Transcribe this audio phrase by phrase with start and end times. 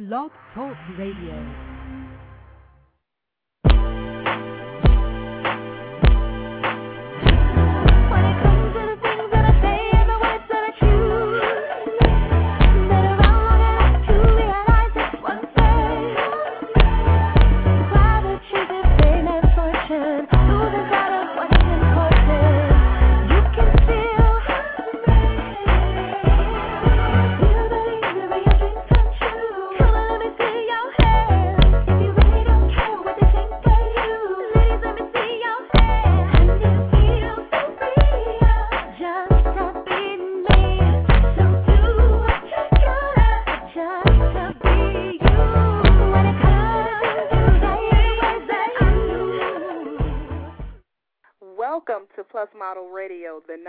[0.00, 1.69] Blog Talk Radio.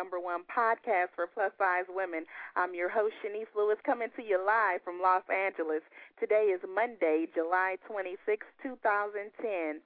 [0.02, 2.26] Number one podcast for plus size women.
[2.56, 5.84] I'm your host, Chenese Lewis, coming to you live from Los Angeles.
[6.20, 9.80] Today is Monday, July 26, 2010.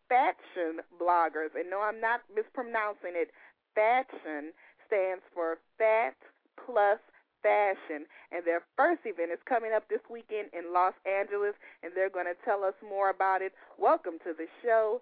[0.08, 1.54] Fatshion Bloggers.
[1.54, 3.30] And no, I'm not mispronouncing it.
[3.74, 4.52] Fatshion
[4.86, 6.16] stands for Fat
[6.54, 6.98] Plus
[7.42, 8.06] Fashion.
[8.32, 12.26] And their first event is coming up this weekend in Los Angeles, and they're going
[12.26, 13.52] to tell us more about it.
[13.78, 15.00] Welcome to the show,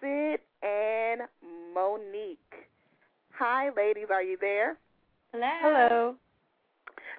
[0.00, 1.22] Cid and
[1.74, 2.38] Monique.
[3.38, 4.06] Hi, ladies.
[4.10, 4.76] Are you there?
[5.32, 5.48] Hello.
[5.60, 6.14] Hello.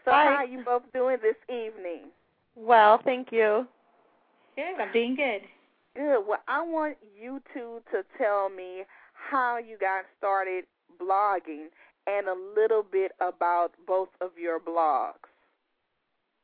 [0.06, 0.24] So, Hi.
[0.26, 2.10] how are you both doing this evening?
[2.56, 3.68] Well, thank you.
[4.56, 4.82] Good.
[4.82, 5.42] I'm doing good.
[5.96, 6.24] Good.
[6.28, 10.66] Well, I want you two to tell me how you got started
[11.00, 11.68] blogging
[12.08, 15.30] and a little bit about both of your blogs.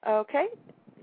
[0.08, 0.48] Okay.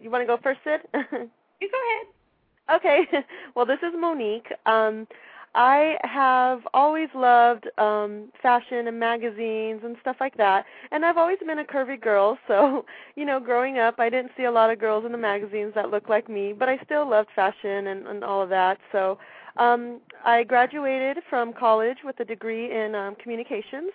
[0.00, 0.80] You want to go first, Cid?
[1.60, 2.80] You go ahead.
[2.80, 3.24] okay.
[3.54, 4.50] Well, this is Monique.
[4.66, 5.06] Um,
[5.54, 10.64] I have always loved um fashion and magazines and stuff like that.
[10.92, 14.44] And I've always been a curvy girl, so, you know, growing up I didn't see
[14.44, 17.28] a lot of girls in the magazines that looked like me, but I still loved
[17.34, 18.78] fashion and, and all of that.
[18.92, 19.18] So,
[19.56, 23.90] um I graduated from college with a degree in um communications,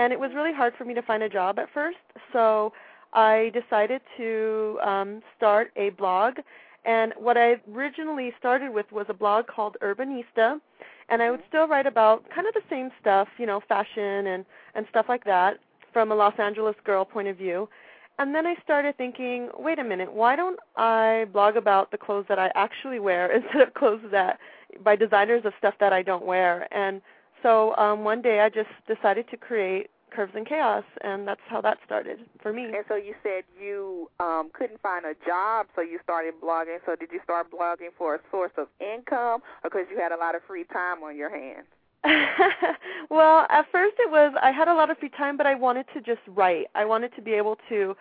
[0.00, 1.98] and it was really hard for me to find a job at first.
[2.32, 2.72] So,
[3.12, 6.34] I decided to um start a blog
[6.84, 10.58] and what I originally started with was a blog called Urbanista,
[11.10, 14.44] and I would still write about kind of the same stuff, you know, fashion and
[14.74, 15.58] and stuff like that
[15.92, 17.68] from a Los Angeles girl point of view.
[18.18, 22.26] And then I started thinking, wait a minute, why don't I blog about the clothes
[22.28, 24.38] that I actually wear instead of clothes that
[24.84, 26.72] by designers of stuff that I don't wear?
[26.72, 27.02] And
[27.42, 31.60] so um one day I just decided to create Curves and Chaos, and that's how
[31.60, 32.64] that started for me.
[32.64, 36.78] And so you said you um, couldn't find a job, so you started blogging.
[36.84, 40.16] So did you start blogging for a source of income, or because you had a
[40.16, 41.66] lot of free time on your hands?
[43.10, 45.86] well, at first it was I had a lot of free time, but I wanted
[45.94, 46.66] to just write.
[46.74, 47.96] I wanted to be able to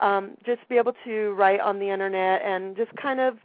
[0.00, 3.38] um just be able to write on the internet and just kind of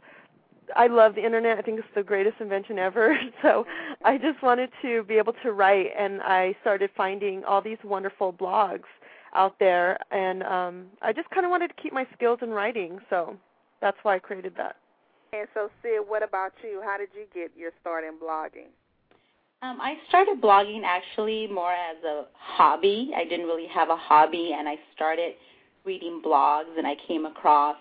[0.76, 1.58] I love the internet.
[1.58, 3.16] I think it's the greatest invention ever.
[3.42, 3.64] So
[4.04, 8.32] I just wanted to be able to write and I started finding all these wonderful
[8.32, 8.88] blogs
[9.34, 12.98] out there and um I just kind of wanted to keep my skills in writing.
[13.08, 13.36] So
[13.80, 14.76] that's why I created that.
[15.32, 16.82] And so, Cid, what about you?
[16.84, 18.70] How did you get your start in blogging?
[19.62, 23.10] Um, I started blogging actually more as a hobby.
[23.14, 25.34] I didn't really have a hobby, and I started
[25.84, 27.76] reading blogs, and I came across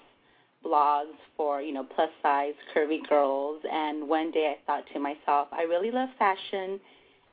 [0.66, 5.48] blogs for, you know, plus size curvy girls and one day I thought to myself,
[5.52, 6.80] I really love fashion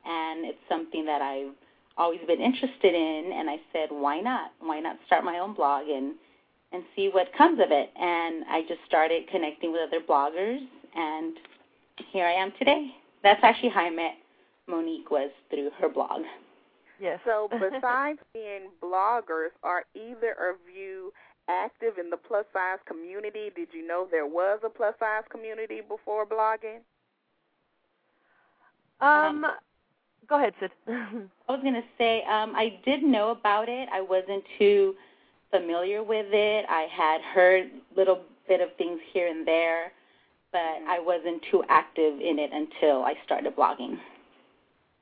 [0.05, 1.53] and it's something that I've
[1.97, 4.51] always been interested in and I said, why not?
[4.59, 6.15] Why not start my own blog and
[6.73, 7.89] and see what comes of it?
[7.97, 10.59] And I just started connecting with other bloggers
[10.95, 11.37] and
[12.11, 12.91] here I am today.
[13.23, 14.15] That's actually how I met
[14.67, 16.21] Monique was through her blog.
[16.99, 17.19] Yes.
[17.25, 21.13] So besides being bloggers, are either of you
[21.47, 23.51] active in the plus size community?
[23.55, 26.79] Did you know there was a plus size community before blogging?
[29.01, 29.45] um,
[30.27, 30.71] go ahead, Cid.
[30.87, 33.87] I was going to say um, I did know about it.
[33.91, 34.95] I wasn't too
[35.51, 36.65] familiar with it.
[36.69, 39.91] I had heard little bit of things here and there,
[40.51, 43.99] but I wasn't too active in it until I started blogging.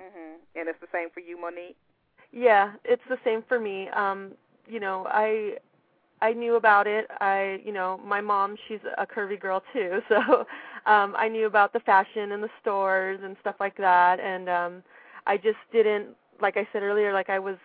[0.01, 0.39] Mhm.
[0.55, 1.77] And it's the same for you, Monique.
[2.31, 3.87] Yeah, it's the same for me.
[3.89, 4.35] Um,
[4.67, 5.57] you know, I
[6.25, 7.05] I knew about it.
[7.21, 10.19] I, you know, my mom, she's a curvy girl too, so
[10.95, 14.83] um I knew about the fashion and the stores and stuff like that and um
[15.27, 16.07] I just didn't
[16.41, 17.57] like I said earlier like I was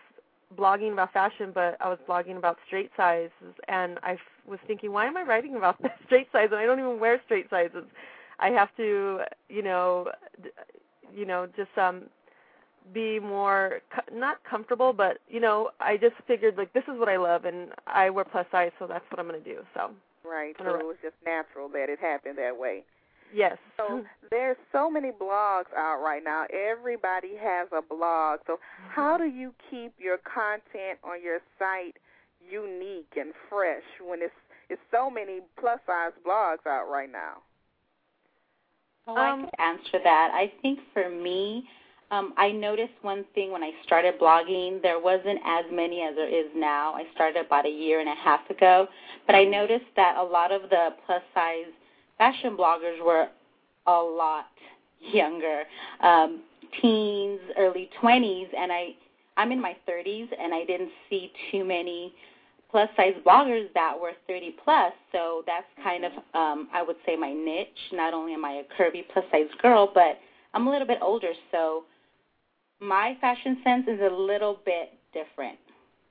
[0.59, 4.93] blogging about fashion, but I was blogging about straight sizes and I f- was thinking,
[4.93, 7.85] why am I writing about straight size and I don't even wear straight sizes.
[8.41, 10.09] I have to, you know,
[10.43, 10.51] d-
[11.15, 12.05] you know, just um
[12.93, 17.09] be more co- not comfortable, but you know, I just figured like this is what
[17.09, 19.61] I love, and I wear plus size, so that's what I'm going to do.
[19.75, 19.91] So
[20.25, 20.57] Right.
[20.61, 22.85] All So it was just natural that it happened that way.
[23.33, 26.47] yes, So there's so many blogs out right now.
[26.51, 28.41] Everybody has a blog.
[28.47, 31.97] So how do you keep your content on your site
[32.41, 34.35] unique and fresh when it's
[34.69, 37.43] it's so many plus size blogs out right now?
[39.07, 40.31] Oh, I Um, could answer that.
[40.33, 41.69] I think for me,
[42.11, 44.83] um, I noticed one thing when I started blogging.
[44.83, 46.95] There wasn't as many as there is now.
[46.95, 48.89] I started about a year and a half ago,
[49.27, 51.73] but I noticed that a lot of the plus size
[52.19, 53.29] fashion bloggers were
[53.87, 54.47] a lot
[55.01, 55.63] younger,
[56.03, 56.43] um,
[56.81, 58.95] teens, early 20s, and I
[59.37, 62.13] I'm in my 30s, and I didn't see too many
[62.71, 64.93] plus size bloggers that were 30 plus.
[65.13, 67.69] So that's kind of, um, I would say, my niche.
[67.93, 70.19] Not only am I a curvy plus size girl, but
[70.53, 71.33] I'm a little bit older.
[71.51, 71.85] So
[72.81, 75.59] my fashion sense is a little bit different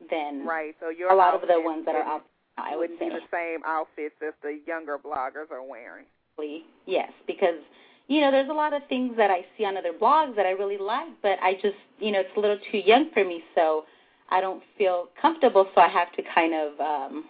[0.09, 0.75] than Right.
[0.79, 2.25] So your a lot of the ones that are out.
[2.57, 6.05] I would be the same outfits as the younger bloggers are wearing.
[6.85, 7.59] Yes, because
[8.07, 10.51] you know, there's a lot of things that I see on other blogs that I
[10.51, 13.85] really like, but I just, you know, it's a little too young for me, so
[14.29, 15.67] I don't feel comfortable.
[15.75, 17.25] So I have to kind of, um,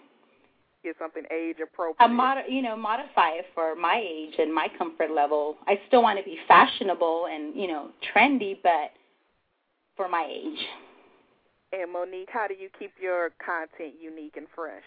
[0.82, 1.96] Get something age appropriate.
[1.98, 5.58] I mod- you know, modify it for my age and my comfort level.
[5.66, 8.92] I still want to be fashionable and you know, trendy, but
[10.00, 10.58] for my age.
[11.72, 14.82] and Monique, how do you keep your content unique and fresh?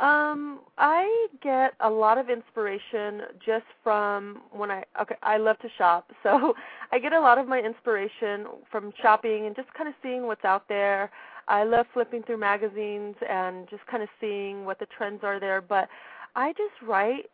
[0.00, 5.68] Um, I get a lot of inspiration just from when I okay, I love to
[5.78, 6.10] shop.
[6.24, 6.54] So
[6.90, 10.44] I get a lot of my inspiration from shopping and just kind of seeing what's
[10.44, 11.10] out there.
[11.46, 15.60] I love flipping through magazines and just kind of seeing what the trends are there,
[15.60, 15.88] but
[16.34, 17.30] I just write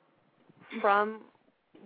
[0.82, 1.22] from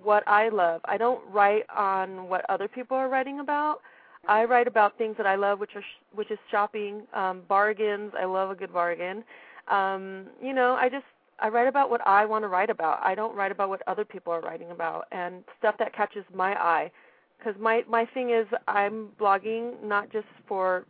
[0.03, 0.81] what I love.
[0.87, 3.81] I don't write on what other people are writing about.
[4.29, 8.13] I write about things that I love, which are sh- which is shopping, um, bargains.
[8.21, 9.25] I love a good bargain
[9.69, 11.05] um you know i just
[11.41, 14.05] i write about what i want to write about i don't write about what other
[14.05, 16.91] people are writing about and stuff that catches my eye
[17.39, 20.85] because my my thing is i'm blogging not just for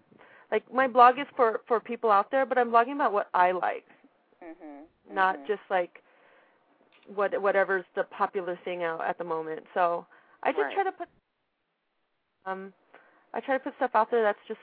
[0.50, 3.50] like my blog is for for people out there but i'm blogging about what i
[3.52, 3.84] like
[4.42, 4.86] Mhm.
[5.12, 5.46] not mhm.
[5.46, 6.02] just like
[7.14, 10.06] what whatever's the popular thing out at the moment so
[10.42, 10.72] i just Right.
[10.72, 11.08] try to put
[12.46, 12.72] um
[13.34, 14.60] i try to put stuff out there that's just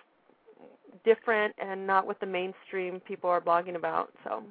[1.03, 4.43] different and not what the mainstream people are blogging about so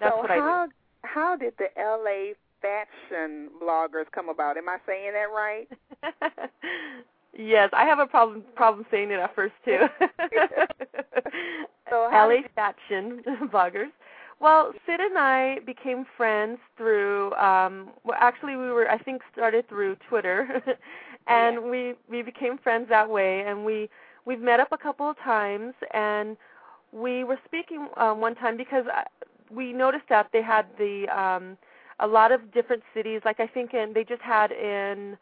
[0.00, 0.68] that's so what how
[1.02, 4.56] how did the LA fatshion bloggers come about?
[4.56, 5.68] Am I saying that right?
[7.36, 9.88] Yes, I have a problem problem saying it at first too.
[11.90, 13.90] So LA fatshion bloggers.
[14.40, 19.68] Well, Cid and I became friends through um well actually we were I think started
[19.68, 20.62] through Twitter
[21.26, 23.88] and we we became friends that way and we
[24.26, 26.36] we've met up a couple of times and
[26.92, 29.04] we were speaking um one time because I,
[29.50, 31.56] we noticed that they had the um
[32.00, 33.20] a lot of different cities.
[33.24, 35.16] Like I think in they just had in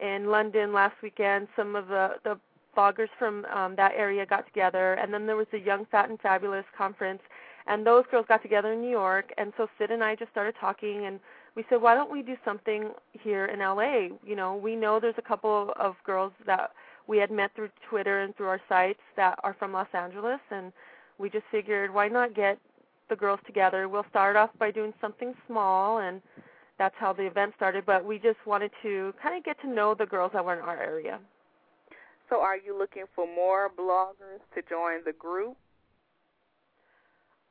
[0.00, 2.38] in London last weekend some of the the
[2.76, 6.20] bloggers from um that area got together and then there was the Young Fat and
[6.20, 7.22] Fabulous conference
[7.66, 10.54] and those girls got together in New York and so Cid and I just started
[10.60, 11.20] talking and
[11.56, 15.14] we said why don't we do something here in LA you know we know there's
[15.18, 16.70] a couple of girls that
[17.06, 20.72] we had met through Twitter and through our sites that are from Los Angeles and
[21.18, 22.58] we just figured why not get
[23.08, 23.88] the girls together.
[23.88, 26.20] We'll start off by doing something small, and
[26.78, 27.84] that's how the event started.
[27.86, 30.60] But we just wanted to kind of get to know the girls that were in
[30.60, 31.18] our area.
[32.30, 35.56] So, are you looking for more bloggers to join the group?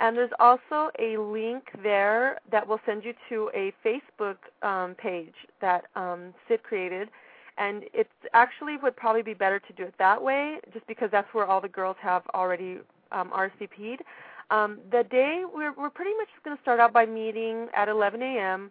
[0.00, 5.34] And there's also a link there that will send you to a Facebook um, page
[5.60, 7.10] that um, Cid created.
[7.58, 11.32] And it actually would probably be better to do it that way, just because that's
[11.34, 12.78] where all the girls have already
[13.12, 14.02] um, RSVP'd.
[14.50, 18.22] Um, the day we're we're pretty much going to start out by meeting at 11
[18.22, 18.70] a.m.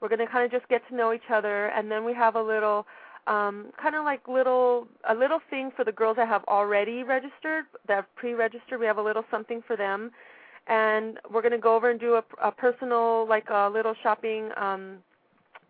[0.00, 2.34] We're going to kind of just get to know each other, and then we have
[2.36, 2.86] a little
[3.26, 7.64] um, kind of like little a little thing for the girls that have already registered,
[7.86, 8.80] that have pre-registered.
[8.80, 10.10] We have a little something for them,
[10.66, 14.50] and we're going to go over and do a, a personal, like a little shopping.
[14.56, 14.98] Um,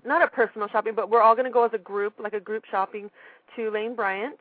[0.04, 2.40] not a personal shopping, but we're all going to go as a group, like a
[2.40, 3.10] group shopping
[3.56, 4.38] to Lane Bryant.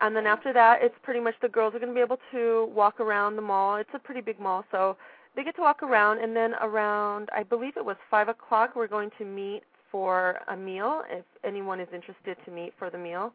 [0.00, 2.70] And then after that, it's pretty much the girls are going to be able to
[2.74, 3.76] walk around the mall.
[3.76, 4.96] It's a pretty big mall, so
[5.36, 6.18] they get to walk around.
[6.18, 10.56] And then around, I believe it was five o'clock, we're going to meet for a
[10.56, 13.32] meal if anyone is interested to meet for the meal.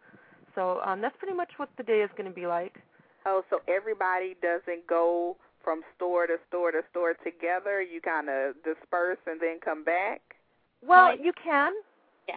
[0.55, 2.79] So um, that's pretty much what the day is going to be like.
[3.25, 7.81] Oh, so everybody doesn't go from store to store to store together?
[7.81, 10.22] You kind of disperse and then come back?
[10.86, 11.74] Well, you can.
[12.27, 12.36] Yeah.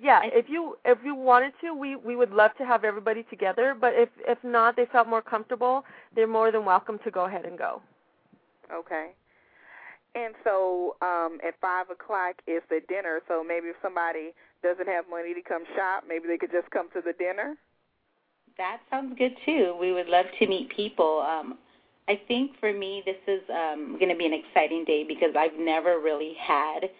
[0.00, 3.76] Yeah, if you if you wanted to, we we would love to have everybody together.
[3.78, 5.84] But if if not, they felt more comfortable,
[6.14, 7.80] they're more than welcome to go ahead and go.
[8.72, 9.10] Okay.
[10.16, 13.20] And so um, at five o'clock is the dinner.
[13.28, 14.32] So maybe if somebody
[14.62, 17.56] doesn't have money to come shop, maybe they could just come to the dinner.
[18.56, 19.76] That sounds good too.
[19.80, 21.20] We would love to meet people.
[21.20, 21.58] Um,
[22.06, 25.58] I think for me, this is um, going to be an exciting day because I've
[25.58, 26.90] never really had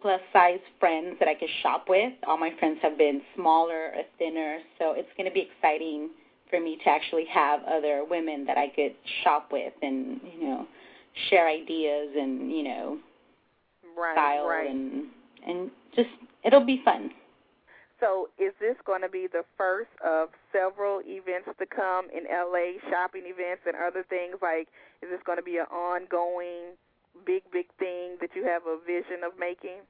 [0.00, 2.12] plus size friends that I could shop with.
[2.26, 6.10] All my friends have been smaller or thinner, so it's going to be exciting
[6.50, 10.66] for me to actually have other women that I could shop with and you know
[11.28, 12.98] share ideas and you know
[13.98, 14.70] right, style right.
[14.70, 15.06] and
[15.46, 16.10] and just
[16.44, 17.10] it'll be fun.
[17.98, 22.76] So, is this going to be the first of several events to come in LA,
[22.90, 24.36] shopping events and other things?
[24.42, 24.68] Like,
[25.00, 26.76] is this going to be an ongoing,
[27.24, 29.80] big, big thing that you have a vision of making?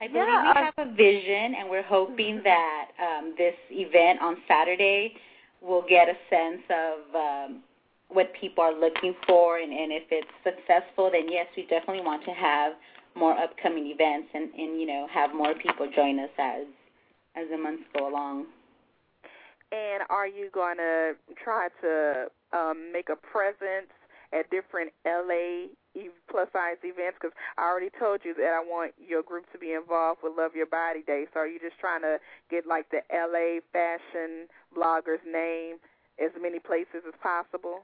[0.00, 4.20] I believe Yeah, we I- have a vision, and we're hoping that um, this event
[4.20, 5.14] on Saturday
[5.60, 7.62] will get a sense of um,
[8.08, 12.24] what people are looking for, and, and if it's successful, then yes, we definitely want
[12.24, 12.72] to have
[13.14, 16.64] more upcoming events, and, and you know have more people join us as
[17.36, 18.46] as the months go along.
[19.72, 23.92] And are you going to try to um, make a presence
[24.32, 25.72] at different LA
[26.30, 27.18] plus size events?
[27.20, 30.54] Because I already told you that I want your group to be involved with Love
[30.54, 31.26] Your Body Day.
[31.32, 32.18] So are you just trying to
[32.50, 34.46] get like the LA fatshion
[34.76, 35.76] blogger's name
[36.22, 37.82] as many places as possible?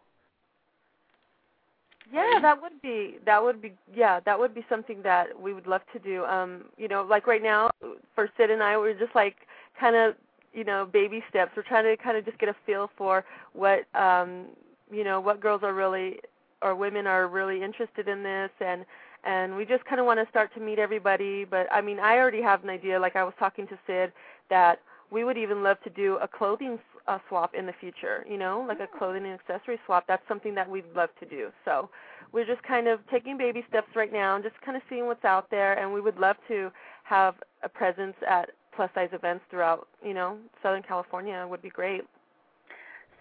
[2.13, 5.67] Yeah, that would be that would be yeah, that would be something that we would
[5.67, 6.25] love to do.
[6.25, 7.71] Um, you know, like right now
[8.15, 9.37] for Cid and I we're just like
[9.79, 10.15] kind of,
[10.55, 11.53] you know, baby steps.
[11.57, 13.25] We're trying to kind of just get a feel for
[13.55, 14.47] what um,
[14.91, 16.21] you know, what girls are really
[16.63, 18.85] or women are really interested in this and
[19.25, 22.17] and we just kind of want to start to meet everybody, but I mean, I
[22.17, 24.13] already have an idea like I was talking to Cid
[24.51, 28.25] that we would even love to do a clothing uh, swap in the future.
[28.29, 30.05] You know, like a clothing and accessory swap.
[30.07, 31.51] That's something that we'd love to do.
[31.65, 31.91] So
[32.33, 35.25] we're just kind of taking baby steps right now and just kind of seeing what's
[35.25, 35.79] out there.
[35.79, 36.71] And we would love to
[37.05, 42.03] have a presence at plus size events throughout, you know, Southern California would be great.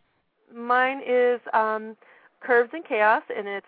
[0.55, 1.97] mine is um,
[2.41, 3.67] Curves and Chaos, and it's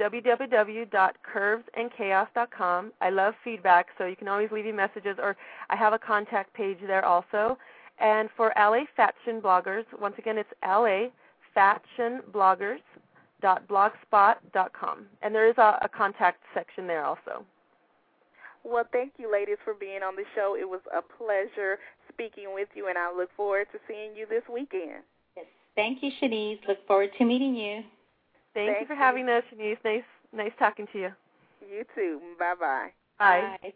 [0.00, 2.92] www.curvesandchaos.com.
[3.00, 5.36] I love feedback, so you can always leave me messages, or
[5.68, 7.58] I have a contact page there also.
[7.98, 11.08] And for LA Fatshion Bloggers, once again, it's LA
[11.54, 17.44] Fatshion Bloggers.blogspot.com, and there is a, a contact section there also.
[18.64, 20.56] Well, thank you, ladies, for being on the show.
[20.58, 21.78] It was a pleasure
[22.12, 25.04] speaking with you, and I look forward to seeing you this weekend.
[25.36, 25.46] Yes.
[25.76, 26.58] Thank you, Chenese.
[26.68, 27.82] Look forward to meeting you.
[28.66, 29.00] Thank, you for you.
[29.00, 29.78] having us, Chenese.
[29.84, 30.02] Nice,
[30.32, 31.10] nice talking to you.
[31.60, 32.20] You too.
[32.38, 32.88] Bye bye.
[33.18, 33.72] Bye.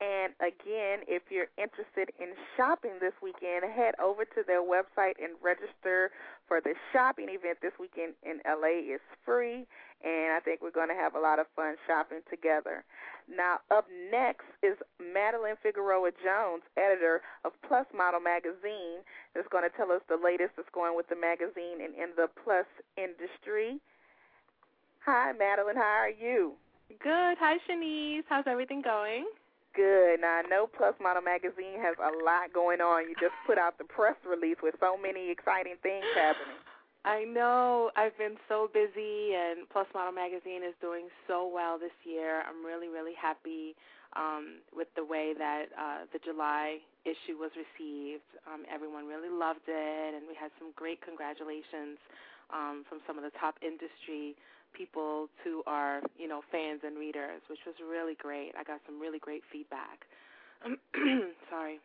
[0.00, 5.32] And again, if you're interested in shopping this weekend, head over to their website and
[5.40, 6.12] register
[6.46, 8.84] for the shopping event this weekend in LA.
[8.92, 9.64] It's free,
[10.04, 12.84] and I think we're going to have a lot of fun shopping together.
[13.24, 19.00] Now, up next is Madeline Figueroa Jones, editor of Plus Model Magazine,
[19.34, 22.28] is going to tell us the latest that's going with the magazine and in the
[22.44, 22.68] plus
[23.00, 23.80] industry.
[25.08, 25.76] Hi, Madeline.
[25.76, 26.52] How are you?
[27.00, 27.40] Good.
[27.40, 28.24] Hi, Chenese.
[28.28, 29.24] How's everything going?
[29.76, 30.24] Good.
[30.24, 33.12] Now, I know Plus Model Magazine has a lot going on.
[33.12, 36.56] You just put out the press release with so many exciting things happening.
[37.04, 41.94] I know I've been so busy, and Plus Model Magazine is doing so well this
[42.08, 42.40] year.
[42.48, 43.76] I'm really, really happy
[44.16, 48.26] um, with the way that uh, the July issue was received.
[48.48, 52.00] Um, everyone really loved it, and we had some great congratulations
[52.48, 54.34] um, from some of the top industry
[54.76, 58.52] people to our, you know, fans and readers, which was really great.
[58.58, 60.04] I got some really great feedback.
[61.50, 61.80] Sorry.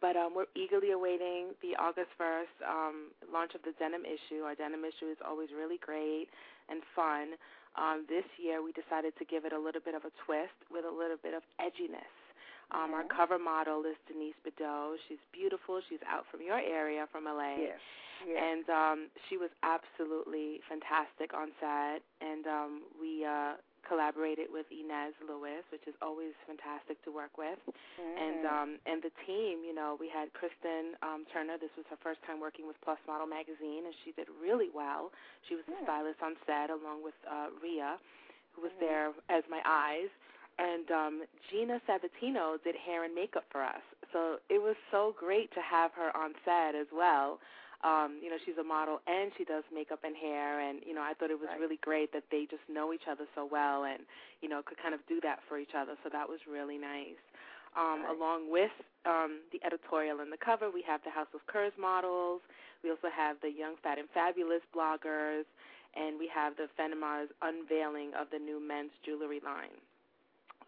[0.00, 4.44] But um, we're eagerly awaiting the August 1st um, launch of the denim issue.
[4.44, 6.28] Our denim issue is always really great
[6.68, 7.36] and fun.
[7.76, 10.84] Um, this year, we decided to give it a little bit of a twist with
[10.84, 12.12] a little bit of edginess.
[12.74, 14.96] Um, Our cover model is Denise Bidot.
[15.08, 15.80] She's beautiful.
[15.88, 17.70] She's out from your area, from LA.
[17.70, 17.78] Yes.
[18.26, 18.40] Yes.
[18.42, 18.98] And um,
[19.28, 22.02] she was absolutely fantastic on set.
[22.24, 27.60] And um, we uh, collaborated with Inez Lewis, which is always fantastic to work with.
[28.18, 28.50] And Mhm.
[28.50, 31.54] um, and the team, you know, we had Kristen um, Turner.
[31.60, 35.12] This was her first time working with Plus Model Magazine, and she did really well.
[35.46, 38.00] She was the stylist on set, along with uh, Ria,
[38.56, 38.80] who was Mhm.
[38.80, 40.08] there as my eyes.
[40.58, 41.14] And um,
[41.50, 43.82] Gina Sabatino did hair and makeup for us.
[44.12, 47.38] So it was so great to have her on set as well.
[47.84, 51.02] Um, you know, she's a model and she does makeup and hair and, you know,
[51.04, 51.60] I thought it was Right.
[51.60, 54.00] really great that they just know each other so well and,
[54.40, 55.92] you know, could kind of do that for each other.
[56.02, 57.20] So that was really nice.
[57.76, 58.16] Um, Right.
[58.16, 58.72] Along with
[59.04, 62.40] um, the editorial and the cover, we have the House of Curves models.
[62.82, 65.44] We also have the Young, Fat, and Fabulous bloggers,
[65.94, 69.76] and we have the Fenimars unveiling of the new men's jewelry line.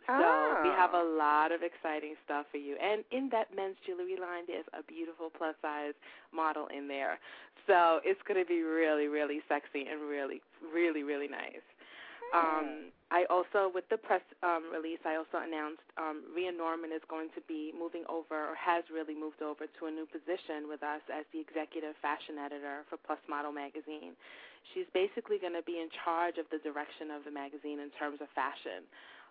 [0.09, 2.77] So we have a lot of exciting stuff for you.
[2.81, 5.93] And in that men's jewelry line, there's a beautiful plus size
[6.33, 7.21] model in there.
[7.69, 10.41] So it's going to be really, really sexy and really,
[10.73, 11.61] really, really nice.
[12.33, 17.01] Um, I also, with the press um, release, I also announced um, Rhea Norman is
[17.09, 20.85] going to be moving over, or has really moved over to a new position with
[20.85, 24.13] us as the executive fashion editor for Plus Model magazine.
[24.77, 28.21] She's basically going to be in charge of the direction of the magazine in terms
[28.21, 28.85] of fashion.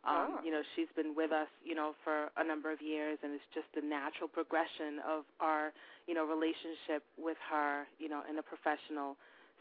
[0.06, 0.40] Um, Oh.
[0.44, 3.44] You know, she's been with us, you know, for a number of years, and it's
[3.54, 5.74] just the natural progression of our,
[6.08, 9.18] you know, relationship with her, you know, in a professional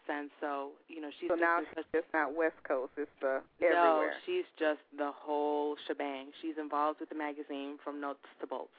[0.07, 0.31] sense.
[0.41, 3.67] So, you know, she's so now she's such just not West Coast; it's the no,
[3.67, 4.15] everywhere.
[4.25, 6.31] she's just the whole shebang.
[6.43, 8.79] She's involved with the magazine from nuts to bolts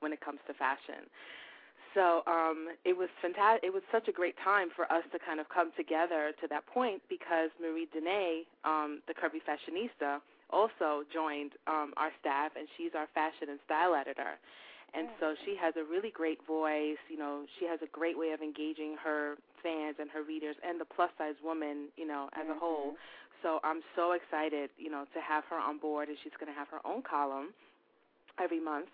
[0.00, 1.10] when it comes to fashion.
[1.94, 3.64] So um, it was fantastic.
[3.64, 6.66] It was such a great time for us to kind of come together to that
[6.66, 12.92] point because Marie Denee, um, the Curvy Fashionista, also joined um, our staff, and she's
[12.94, 14.38] our fashion and style editor.
[14.96, 16.96] And so she has a really great voice.
[17.12, 20.80] You know, she has a great way of engaging her fans and her readers and
[20.80, 22.96] the plus size woman, you know, as a whole.
[23.42, 26.58] So I'm so excited, you know, to have her on board, and she's going to
[26.58, 27.52] have her own column
[28.40, 28.90] every month,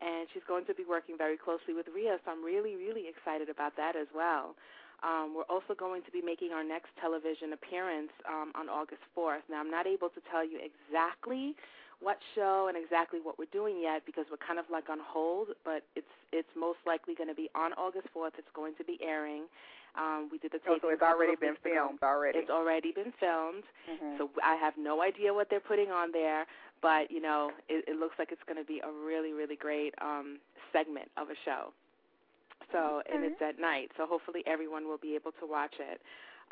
[0.00, 2.16] and she's going to be working very closely with Ria.
[2.24, 4.56] So I'm really, really excited about that as well.
[5.04, 9.44] Um, we're also going to be making our next television appearance um, on August 4th.
[9.50, 11.54] Now, I'm not able to tell you exactly
[12.00, 15.48] what show and exactly what we're doing yet because we're kind of like on hold,
[15.64, 18.32] but it's it's most likely going to be on August 4th.
[18.38, 19.44] It's going to be airing.
[19.94, 21.62] Um, we did the Oh, so it's already been ago.
[21.62, 22.38] filmed already.
[22.40, 23.62] It's already been filmed.
[23.88, 24.18] Mhm.
[24.18, 26.46] So I have no idea what they're putting on there,
[26.82, 29.94] but you know, it, it looks like it's going to be a really, really great
[30.02, 30.40] um,
[30.72, 31.72] segment of a show.
[32.72, 36.00] So and it's at night, so hopefully everyone will be able to watch it.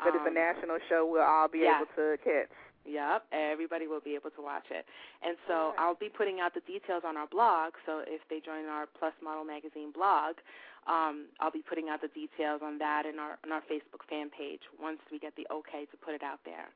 [0.03, 1.05] but it's a Um, national show.
[1.05, 1.77] We'll all be yeah.
[1.77, 2.49] able to catch.
[2.85, 4.85] Yep, everybody will be able to watch it.
[5.21, 5.79] And so Alright.
[5.79, 7.73] I'll be putting out the details on our blog.
[7.85, 10.35] So if they join our Plus Model Magazine blog,
[10.87, 14.29] um, I'll be putting out the details on that in our on our Facebook fan
[14.29, 16.67] page once we get the okay to put it out there.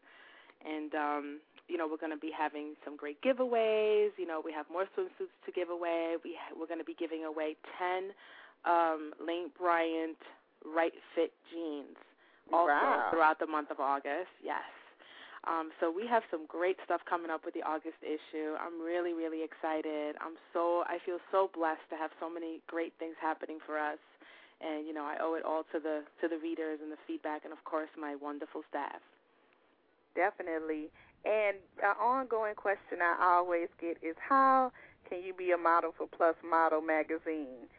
[0.64, 1.26] And um,
[1.68, 4.12] you know, we're going to be having some great giveaways.
[4.18, 6.16] You know, we have more swimsuits to give away.
[6.24, 8.14] We ha- we're going to be giving away 10
[8.66, 10.18] um, Lane Bryant
[10.66, 11.98] Right Fit jeans
[12.52, 13.08] also Wow.
[13.12, 14.32] throughout the month of August.
[14.44, 14.64] Yes.
[15.46, 18.56] Um, so we have some great stuff coming up with the August issue.
[18.60, 20.16] I'm really, really excited.
[20.20, 24.00] I'm so I feel so blessed to have so many great things happening for us.
[24.60, 27.46] And you know, I owe it all to the to the readers and the feedback
[27.46, 29.00] and of course my wonderful staff.
[30.16, 30.90] Definitely.
[31.26, 34.72] And an ongoing question I always get is how
[35.10, 37.70] can you be a model for Plus Model magazine?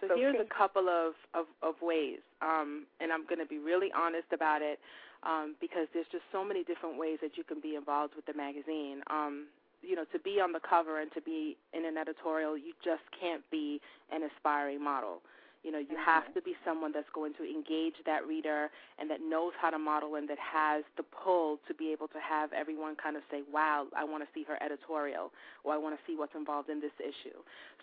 [0.00, 3.58] So, So here's a couple of, of, of ways, um, and I'm going to be
[3.58, 4.78] really honest about it
[5.22, 8.34] um, because there's just so many different ways that you can be involved with the
[8.34, 9.02] magazine.
[9.08, 9.46] Um,
[9.82, 13.02] you know, to be on the cover and to be in an editorial, you just
[13.18, 13.80] can't be
[14.10, 15.22] an aspiring model.
[15.66, 16.38] You know, you have mm-hmm.
[16.38, 20.14] to be someone that's going to engage that reader and that knows how to model
[20.14, 23.90] and that has the pull to be able to have everyone kind of say, wow,
[23.90, 26.94] I want to see her editorial or I want to see what's involved in this
[27.02, 27.34] issue.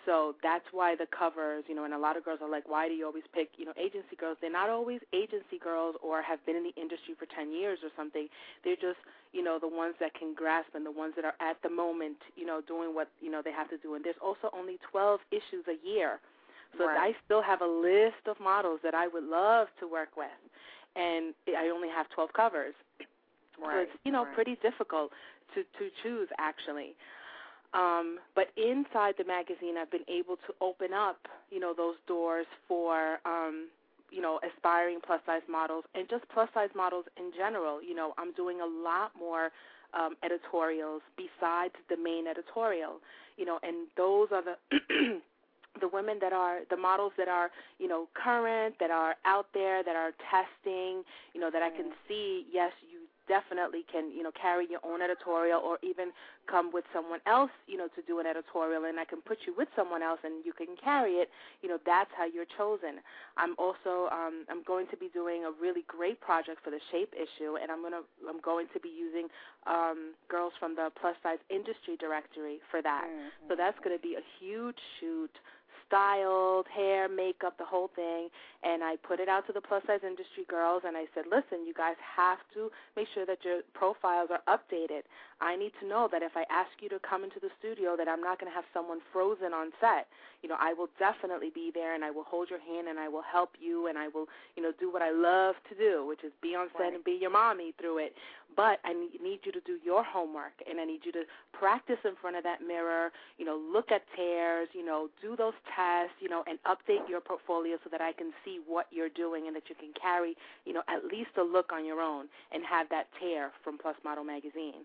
[0.05, 2.87] So that's why the covers, you know, and a lot of girls are like, why
[2.87, 4.37] do you always pick, you know, agency girls?
[4.39, 7.89] They're not always agency girls or have been in the industry for 10 years or
[7.99, 8.27] something.
[8.63, 11.59] They're just, you know, the ones that can grasp and the ones that are at
[11.63, 13.95] the moment, you know, doing what, you know, they have to do.
[13.95, 16.19] And there's also only 12 issues a year.
[16.77, 17.13] So Right.
[17.13, 20.27] I still have a list of models that I would love to work with.
[20.95, 22.73] And I only have 12 covers.
[22.99, 23.07] Right.
[23.59, 24.33] So it's, you know, right.
[24.33, 25.11] pretty difficult
[25.53, 26.95] to, to choose actually.
[27.73, 31.17] Um, but inside the magazine, I've been able to open up,
[31.49, 33.69] you know, those doors for, um,
[34.11, 37.81] you know, aspiring plus size models and just plus size models in general.
[37.81, 39.49] You know, I'm doing a lot more
[39.93, 42.99] um, editorials besides the main editorial.
[43.37, 45.19] You know, and those are the
[45.81, 49.83] the women that are the models that are you know current that are out there
[49.83, 54.31] that are testing you know that I can see yes you definitely can you know
[54.35, 56.11] carry your own editorial or even
[56.49, 59.53] come with someone else you know to do an editorial and I can put you
[59.57, 61.29] with someone else and you can carry it.
[61.61, 62.99] You know that's how you're chosen.
[63.37, 67.13] I'm also um I'm going to be doing a really great project for the shape
[67.15, 69.27] issue and I'm going to I'm going to be using
[69.67, 73.07] um girls from the plus size industry directory for that.
[73.07, 73.47] Mm-hmm.
[73.47, 75.31] so that's going to be a huge shoot
[75.93, 78.29] styled, hair, makeup, the whole thing.
[78.63, 81.67] And I put it out to the plus size industry girls and I said, listen,
[81.67, 85.05] you guys have to make sure that your profiles are updated.
[85.43, 88.07] I need to know that if I ask you to come into the studio that
[88.07, 90.07] I'm not going to have someone frozen on set.
[90.41, 93.07] You know, I will definitely be there and I will hold your hand and I
[93.07, 96.23] will help you and I will, you know, do what I love to do, which
[96.23, 96.95] is be on set Right.
[96.95, 98.15] and be your mommy through it.
[98.55, 101.99] But I need, need you to do your homework and I need you to practice
[102.05, 106.15] in front of that mirror, you know, look at tears, you know, do those tests,
[106.19, 109.55] you know, and update your portfolio so that I can see what you're doing and
[109.55, 112.87] that you can carry, you know, at least a look on your own and have
[112.89, 114.83] that tear from Plus Model Magazine.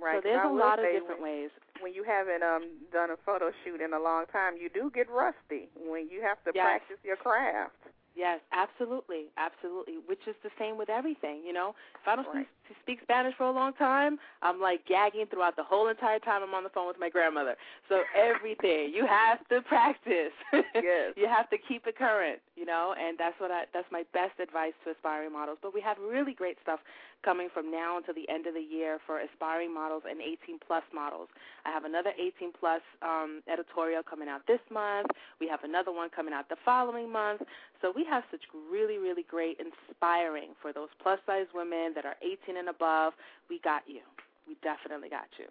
[0.00, 0.16] Right.
[0.16, 1.50] So there's a lot of say different when, ways.
[1.80, 5.10] when you haven't um done a photo shoot in a long time, you do get
[5.10, 6.64] rusty when you have to Yes.
[6.64, 7.74] practice your craft.
[8.18, 9.94] Yes, absolutely, absolutely.
[10.06, 11.76] Which is the same with everything, you know.
[12.02, 12.48] If I don't Right.
[12.66, 16.42] speak, speak Spanish for a long time, I'm like gagging throughout the whole entire time
[16.42, 17.54] I'm on the phone with my grandmother.
[17.88, 20.32] So everything you have to practice.
[20.74, 21.14] Yes.
[21.16, 22.94] you have to keep it current, you know.
[22.98, 23.64] And that's what I.
[23.72, 25.58] That's my best advice to aspiring models.
[25.62, 26.80] But we have really great stuff
[27.24, 30.84] coming from now until the end of the year for aspiring models and 18 plus
[30.94, 31.28] models.
[31.64, 35.08] I have another 18 plus um, editorial coming out this month.
[35.40, 37.42] We have another one coming out the following month.
[37.80, 42.16] So we have such really, really great inspiring for those plus size women that are
[42.22, 43.12] 18 and above.
[43.48, 44.00] We got you.
[44.46, 45.46] We definitely got you.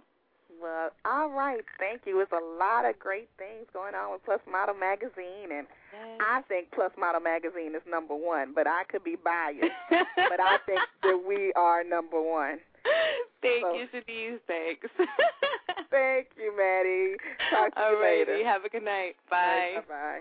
[0.62, 1.62] Well, all right.
[1.78, 2.20] Thank you.
[2.22, 5.68] It's a lot of great things going on with Plus Model Magazine, and
[6.20, 9.62] I think Plus Model Magazine is number one, but I could be biased.
[9.90, 12.58] but I think that we are number one.
[13.42, 14.40] Thank So- you, Chenese.
[14.48, 14.88] Thanks.
[15.92, 17.18] Thank you, Maddie.
[17.52, 18.44] Talk to you later.
[18.46, 19.16] Have a good night.
[19.30, 19.84] Bye.
[19.88, 20.20] Bye.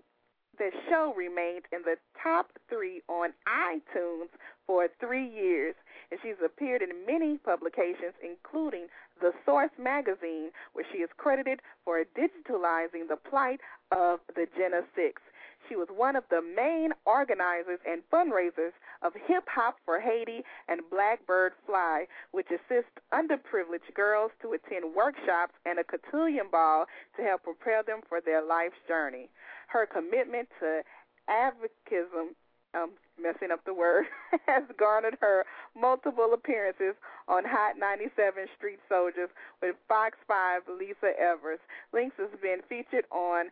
[0.59, 4.29] the show remained in the top three on iTunes
[4.67, 5.75] for three years,
[6.11, 8.87] and she's appeared in many publications, including
[9.23, 13.61] The Source magazine, where she is credited for digitalizing the plight
[13.91, 15.23] of the Jena Six.
[15.69, 20.81] She was one of the main organizers and fundraisers of Hip Hop for Haiti and
[20.91, 27.45] Blackbird Fly, which assists underprivileged girls to attend workshops and a cotillion ball to help
[27.45, 29.29] prepare them for their life's journey.
[29.69, 30.83] Her commitment to
[31.29, 32.35] advocism,
[32.75, 34.07] um, messing up the word,
[34.47, 35.45] has garnered her
[35.79, 36.95] multiple appearances
[37.29, 39.31] on Hot 97 Street Soldiers
[39.63, 41.61] with Fox 5 Lisa Evers.
[41.93, 43.51] Lynx has been featured on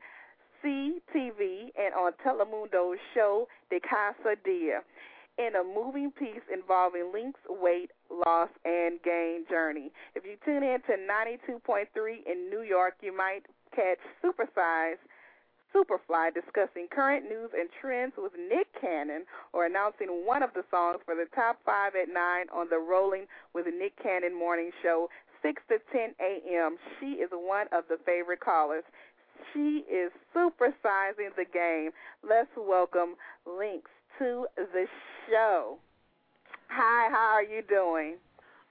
[0.65, 4.83] CTV and on Telemundo's show De Casa Dia
[5.39, 9.91] in a moving piece involving Lynx's weight loss and gain journey.
[10.15, 11.87] If you tune in to 92.3
[12.27, 13.43] in New York, you might
[13.75, 14.99] catch Supersize
[15.75, 20.99] Superfly discussing current news and trends with Nick Cannon or announcing one of the songs
[21.05, 25.09] for the top five at 9 on the Rolling with Nick Cannon morning show,
[25.43, 26.77] 6 to 10 a.m.
[26.99, 28.85] She is one of the favorite callers.
[29.53, 31.91] She is supersizing the game.
[32.23, 33.15] Let's welcome
[33.47, 34.87] Lynx to the
[35.29, 35.79] show.
[36.69, 38.17] Hi, how are you doing?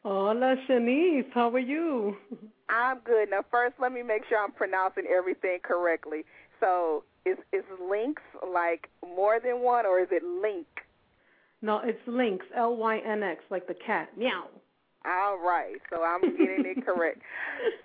[0.04, 1.26] Hola, Chenese.
[1.34, 2.16] How are you?
[2.70, 3.30] I'm good.
[3.30, 6.24] Now, first, let me make sure I'm pronouncing everything correctly.
[6.60, 10.68] So, is is links like more than one, or is it link?
[11.62, 14.10] No, it's Lynx, L Y N X, like the cat.
[14.18, 14.48] Meow.
[15.06, 15.78] All right.
[15.90, 17.20] So I'm getting it correct.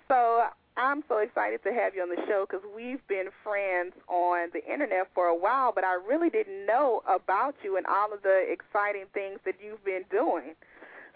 [0.07, 0.43] So
[0.75, 4.63] I'm so excited to have you on the show because we've been friends on the
[4.71, 8.45] internet for a while, but I really didn't know about you and all of the
[8.49, 10.55] exciting things that you've been doing.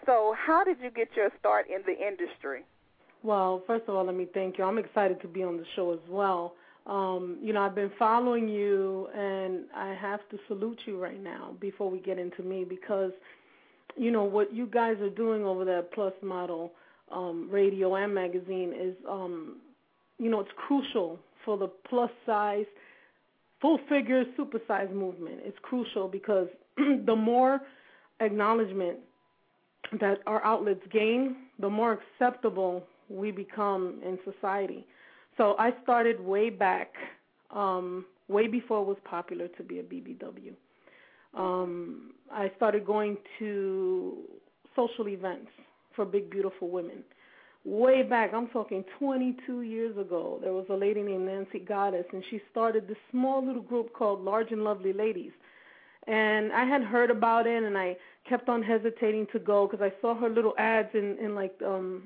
[0.06, 2.64] So, how did you get your start in the industry?
[3.24, 4.64] Well, first of all, let me thank you.
[4.64, 6.54] I'm excited to be on the show as well.
[6.86, 11.56] Um, you know, I've been following you, and I have to salute you right now
[11.60, 13.10] before we get into me because,
[13.96, 16.72] you know, what you guys are doing over there, Plus Model
[17.12, 19.56] um, Radio and magazine, is, um,
[20.18, 22.66] you know, it's crucial for the plus size,
[23.60, 25.40] full figure, super size movement.
[25.44, 27.60] It's crucial because the more
[28.20, 28.98] acknowledgement
[30.00, 34.86] that our outlets gain, the more acceptable we become in society.
[35.36, 36.92] So I started way back,
[37.54, 40.52] um, way before it was popular to be a BBW.
[41.34, 44.18] Um, I started going to
[44.74, 45.50] social events
[45.98, 47.02] for big, beautiful women.
[47.64, 52.22] Way back, I'm talking 22 years ago, there was a lady named Nancy Goddess, and
[52.30, 55.32] she started this small little group called Large and Lovely Ladies.
[56.06, 57.96] And I had heard about it, and I
[58.28, 62.04] kept on hesitating to go because I saw her little ads in, in like um,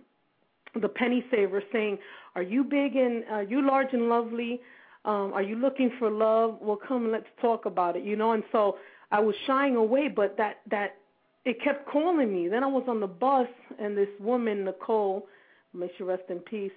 [0.81, 1.99] the penny saver saying,
[2.35, 4.63] "Are you big and are you large and lovely?
[5.05, 6.59] Um, are you looking for love?
[6.63, 8.79] Well, come, let's talk about it." You know, and so
[9.13, 10.97] I was shying away, but that that
[11.45, 12.49] it kept calling me.
[12.49, 15.27] Then I was on the bus, and this woman, Nicole,
[15.75, 16.73] may she rest in peace,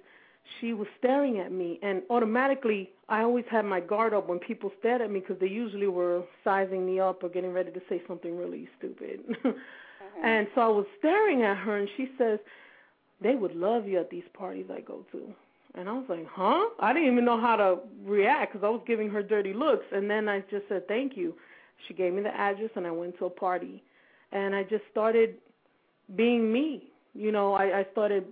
[0.60, 4.72] she was staring at me, and automatically I always had my guard up when people
[4.80, 8.02] stared at me because they usually were sizing me up or getting ready to say
[8.08, 9.22] something really stupid.
[10.06, 10.28] Uh-huh.
[10.28, 12.40] And so I was staring at her, and she says,
[13.22, 15.34] "They would love you at these parties I go to."
[15.74, 18.82] And I was like, "Huh?" I didn't even know how to react because I was
[18.86, 19.86] giving her dirty looks.
[19.92, 21.34] And then I just said, "Thank you."
[21.88, 23.84] She gave me the address, and I went to a party,
[24.32, 25.36] and I just started
[26.16, 26.90] being me.
[27.14, 28.26] You know, I, I started,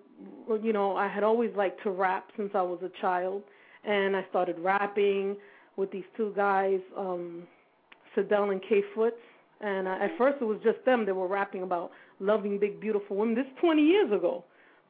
[0.62, 3.44] you know, I had always liked to rap since I was a child,
[3.86, 5.38] and I started rapping
[5.78, 7.44] with these two guys, um,
[8.16, 9.16] Sadell and K Foots.
[9.62, 11.06] And uh, at first it was just them.
[11.06, 13.36] They were rapping about loving big, beautiful women.
[13.36, 14.44] This 20 years ago.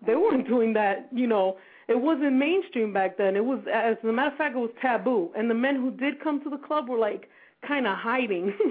[0.06, 1.58] They weren't doing that, you know.
[1.88, 3.36] It wasn't mainstream back then.
[3.36, 5.32] It was, as a matter of fact, it was taboo.
[5.36, 7.30] And the men who did come to the club were like
[7.66, 8.54] kind of hiding.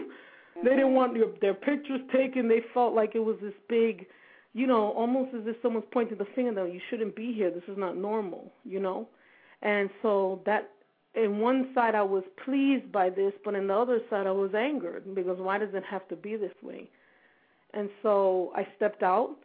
[0.56, 0.94] they didn't mm-hmm.
[0.94, 2.48] want their, their pictures taken.
[2.48, 4.06] They felt like it was this big,
[4.52, 6.68] you know, almost as if someone's pointing the finger at them.
[6.68, 7.50] You shouldn't be here.
[7.50, 9.08] This is not normal, you know.
[9.62, 10.70] And so that,
[11.14, 14.54] in one side, I was pleased by this, but in the other side, I was
[14.54, 16.88] angered because why does it have to be this way?
[17.74, 19.36] And so I stepped out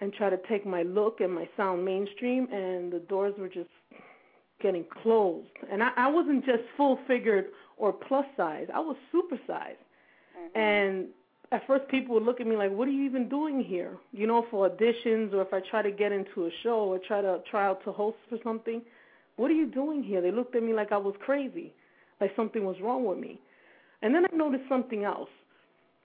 [0.00, 3.70] and tried to take my look and my sound mainstream, and the doors were just
[4.60, 5.46] getting closed.
[5.70, 9.76] And I, I wasn't just full figured or plus size, I was super size.
[10.44, 10.58] Mm-hmm.
[10.58, 11.06] And
[11.52, 14.26] at first, people would look at me like, "What are you even doing here?" You
[14.26, 17.40] know, for auditions or if I try to get into a show or try to
[17.50, 18.82] try out to host for something.
[19.36, 20.20] What are you doing here?
[20.20, 21.72] They looked at me like I was crazy,
[22.20, 23.40] like something was wrong with me.
[24.02, 25.30] And then I noticed something else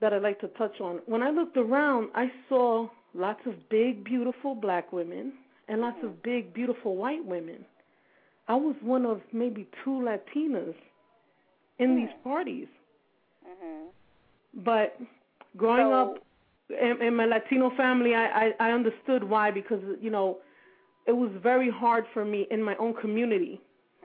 [0.02, 1.00] that I'd like to touch on.
[1.06, 5.34] When I looked around, I saw lots of big, beautiful black women
[5.68, 6.22] and lots of mm-hmm.
[6.24, 7.66] big, beautiful white women.
[8.48, 10.74] I was one of maybe two Latinas
[11.78, 11.96] in hmm.
[11.98, 12.68] these parties.
[13.48, 13.88] Mm-hmm.
[14.54, 14.98] But
[15.58, 16.18] growing So- up
[16.70, 20.38] in, in my Latino family, I, I I understood why because you know
[21.08, 23.60] it was very hard for me in my own community,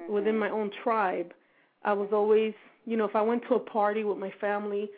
[0.08, 1.32] within my own tribe.
[1.84, 2.54] I was always,
[2.86, 4.88] you know, if I went to a party with my family,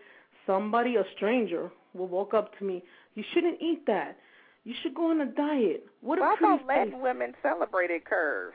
[0.46, 2.84] somebody, a stranger, will walk up to me.
[3.16, 4.16] You shouldn't eat that.
[4.62, 5.86] You should go on a diet.
[6.00, 6.66] What a Well, I pretty thought.
[6.68, 8.54] Latin women celebrated curves,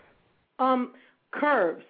[0.59, 0.93] Um,
[1.31, 1.83] curves.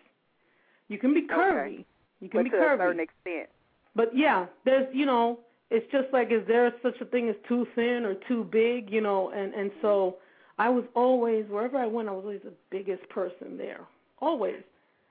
[0.88, 1.86] You can be curvy.
[2.22, 2.74] You can but be to curvy.
[2.76, 3.50] a certain extent.
[3.96, 7.68] But yeah, there's you know, it's just like is there such a thing as too
[7.76, 10.18] thin or too big, you know, and and so
[10.58, 13.82] I was always wherever I went, I was always the biggest person there,
[14.20, 14.62] always.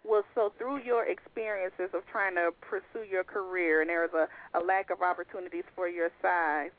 [0.05, 4.59] Well, so through your experiences of trying to pursue your career, and there was a,
[4.59, 6.71] a lack of opportunities for your size,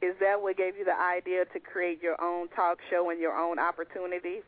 [0.00, 3.36] is that what gave you the idea to create your own talk show and your
[3.36, 4.42] own opportunities?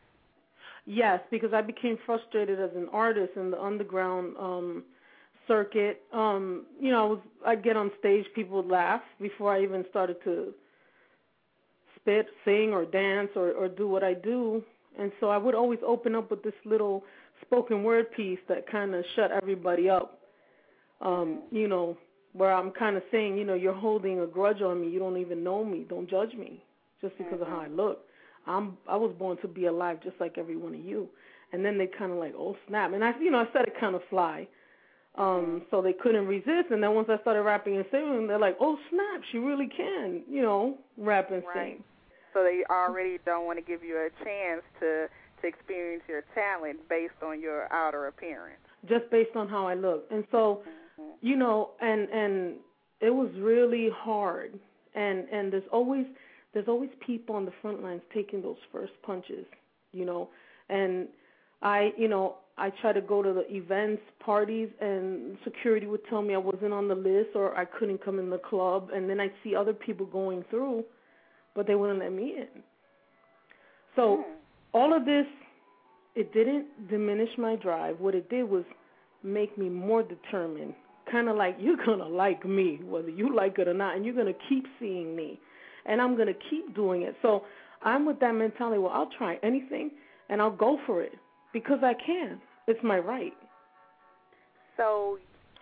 [0.85, 4.83] Yes, because I became frustrated as an artist in the underground um
[5.51, 6.01] circuit.
[6.13, 9.83] Um, you know, I was I'd get on stage, people would laugh before I even
[9.89, 10.53] started to
[11.97, 14.63] spit, sing or dance or or do what I do.
[14.97, 17.03] And so I would always open up with this little
[17.41, 20.19] spoken word piece that kind of shut everybody up.
[21.01, 21.97] Um, you know,
[22.33, 24.89] where I'm kind of saying, you know, you're holding a grudge on me.
[24.89, 25.85] You don't even know me.
[25.89, 26.63] Don't judge me
[27.01, 28.05] just because of how I look.
[28.47, 31.09] I'm I was born to be alive just like every one of you.
[31.53, 32.93] And then they kind of like, oh snap.
[32.93, 34.47] And I, you know, I said it kind of fly.
[35.17, 36.71] Um, so they couldn't resist.
[36.71, 40.23] And then once I started rapping and singing, they're like, oh snap, she really can,
[40.29, 41.73] you know, rap and Right.
[41.75, 41.83] sing.
[42.33, 45.07] So they already don't want to give you a chance to
[45.41, 48.59] to experience your talent based on your outer appearance.
[48.87, 50.05] just based on how I look.
[50.11, 50.61] And so,
[51.21, 52.55] you know, and and
[53.01, 54.57] it was really hard.
[54.95, 56.05] And and there's always
[56.53, 59.45] there's always people on the front lines taking those first punches,
[59.91, 60.29] you know.
[60.69, 61.07] And
[61.61, 66.21] I, you know, I try to go to the events, parties, and security would tell
[66.21, 68.89] me I wasn't on the list or I couldn't come in the club.
[68.93, 70.83] And then I'd see other people going through,
[71.55, 72.61] but they wouldn't let me in.
[73.95, 74.33] So hmm.
[74.73, 75.25] all of this,
[76.15, 77.99] it didn't diminish my drive.
[77.99, 78.63] What it did was
[79.23, 80.73] make me more determined.
[81.11, 84.15] Kind of like you're gonna like me, whether you like it or not, and you're
[84.15, 85.39] gonna keep seeing me,
[85.85, 87.15] and I'm gonna keep doing it.
[87.21, 87.43] So
[87.81, 88.77] I'm with that mentality.
[88.77, 89.91] Well, I'll try anything,
[90.29, 91.13] and I'll go for it
[91.53, 92.39] because I can.
[92.67, 93.33] It's my right.
[94.77, 95.17] So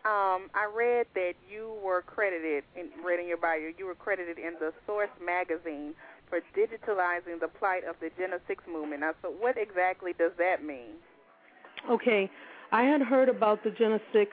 [0.05, 4.37] um, I read that you were credited, in, read in your bio, you were credited
[4.37, 5.93] in the Source magazine
[6.29, 9.01] for digitalizing the plight of the Jena Six movement.
[9.01, 10.95] Now, so what exactly does that mean?
[11.89, 12.29] Okay,
[12.71, 14.31] I had heard about the Jena Six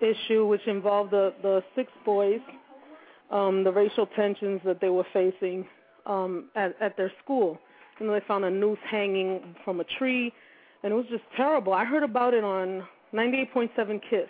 [0.00, 2.40] issue, which involved the the six boys,
[3.30, 5.66] um, the racial tensions that they were facing
[6.04, 7.58] um, at at their school.
[8.02, 10.32] You know, they found a noose hanging from a tree,
[10.82, 11.72] and it was just terrible.
[11.72, 12.82] I heard about it on
[13.14, 14.28] 98.7 Kiss,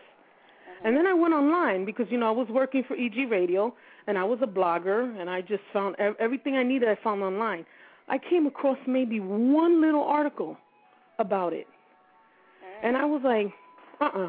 [0.85, 3.75] and then I went online because you know I was working for EG Radio,
[4.07, 6.87] and I was a blogger, and I just found everything I needed.
[6.87, 7.65] I found online.
[8.09, 10.59] I came across maybe one little article
[11.19, 11.67] about it.
[12.83, 13.47] And I was like,
[14.03, 14.29] uh uh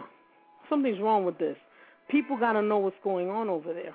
[0.69, 1.57] something's wrong with this.
[2.09, 3.93] People got to know what's going on over there.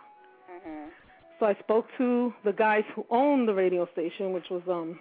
[1.40, 4.99] So I spoke to the guys who own the radio station, which was um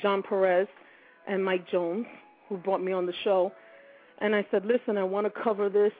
[0.00, 0.68] John Perez
[1.26, 2.06] and Mike Jones,
[2.48, 3.52] who brought me on the show.
[4.18, 5.92] And I said, listen, I want to cover this.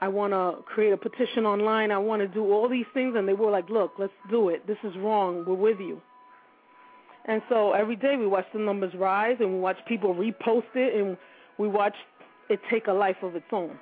[0.00, 1.90] I want to create a petition online.
[1.90, 3.14] I want to do all these things.
[3.16, 4.66] And they were like, look, let's do it.
[4.66, 5.44] This is wrong.
[5.46, 6.00] We're with you.
[7.26, 11.00] And so every day we watch the numbers rise and we watch people repost it
[11.00, 11.16] and
[11.58, 11.94] we watch
[12.50, 13.78] it take a life of its own.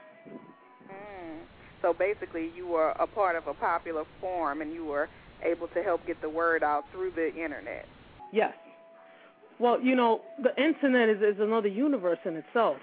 [0.88, 1.40] Mm.
[1.80, 5.08] So basically, you were a part of a popular forum and you were
[5.42, 7.86] able to help get the word out through the internet.
[8.32, 8.52] Yes.
[9.58, 12.76] Well, you know, the internet is, is another universe in itself.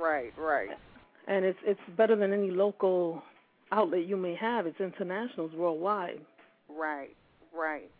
[0.00, 0.70] Right, right.
[1.26, 3.22] And it's it's better than any local
[3.72, 4.66] outlet you may have.
[4.66, 6.20] It's international, it's worldwide.
[6.68, 7.16] Right,
[7.54, 7.90] right.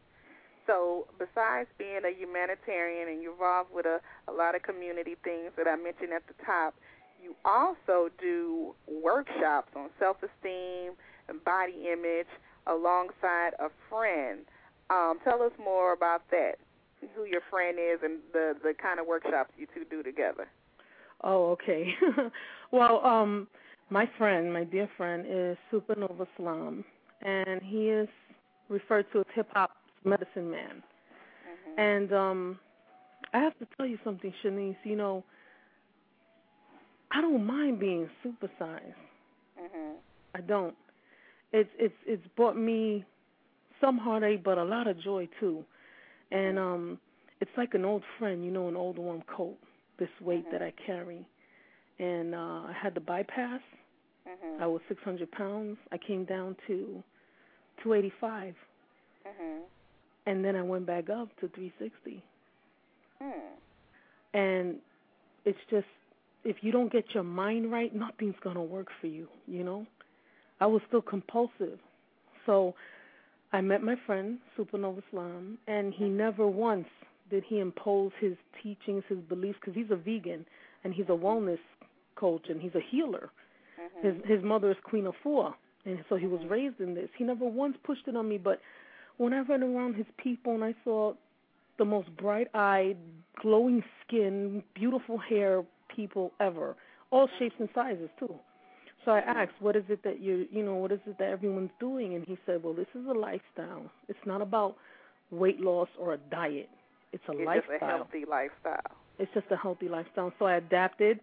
[0.66, 5.52] So, besides being a humanitarian and you're involved with a, a lot of community things
[5.56, 6.74] that I mentioned at the top,
[7.22, 10.92] you also do workshops on self esteem
[11.28, 12.28] and body image
[12.66, 14.40] alongside a friend.
[14.90, 16.56] Um, tell us more about that,
[17.14, 20.48] who your friend is, and the, the kind of workshops you two do together.
[21.22, 21.94] Oh, okay.
[22.70, 23.48] well, um,
[23.90, 26.84] my friend, my dear friend, is Supernova Slam,
[27.22, 28.08] and he is
[28.68, 29.72] referred to as hip hop
[30.04, 30.82] medicine man.
[30.82, 31.80] Mm-hmm.
[31.80, 32.58] And um,
[33.32, 34.76] I have to tell you something, Chenese.
[34.84, 35.24] You know,
[37.10, 38.94] I don't mind being supersized.
[39.60, 39.94] Mhm.
[40.34, 40.74] I don't.
[41.52, 43.04] It's it's it's brought me
[43.80, 45.64] some heartache, but a lot of joy too.
[46.30, 46.98] And um,
[47.40, 49.56] it's like an old friend, you know, an old warm coat.
[49.98, 51.26] This weight that I carry,
[51.98, 53.60] and uh, I had the bypass.
[54.26, 54.60] Mhm.
[54.60, 55.76] I was 600 pounds.
[55.90, 57.02] I came down to
[57.82, 58.54] 285,
[59.26, 59.64] Mhm.
[60.26, 62.22] and then I went back up to 360.
[63.18, 63.56] Hmm.
[64.34, 64.76] And
[65.44, 65.86] it's just
[66.44, 69.28] if you don't get your mind right, nothing's gonna work for you.
[69.46, 69.86] You know,
[70.60, 71.80] I was still compulsive,
[72.46, 72.74] so
[73.52, 76.88] I met my friend Supernova Slam, and he never once
[77.30, 80.44] did he impose his teachings, his beliefs, because he's a vegan
[80.84, 81.58] and he's a wellness
[82.16, 83.30] coach and he's a healer.
[83.78, 84.02] Mhm.
[84.02, 87.10] His his mother is Queen Afua, and so he was raised in this.
[87.16, 88.60] He never once pushed it on me, but
[89.16, 91.14] when I ran around his people and I saw
[91.78, 92.96] the most bright-eyed,
[93.36, 96.76] glowing skin, beautiful hair people ever,
[97.10, 98.34] all shapes and sizes too.
[99.08, 101.70] So I asked, "What is it that you, you know, what is it that everyone's
[101.80, 103.90] doing?" And he said, "Well, this is a lifestyle.
[104.06, 104.76] It's not about
[105.30, 106.68] weight loss or a diet.
[107.14, 108.92] It's a It's lifestyle." just a healthy lifestyle.
[109.18, 110.30] it's just a healthy lifestyle.
[110.38, 111.20] So I adapted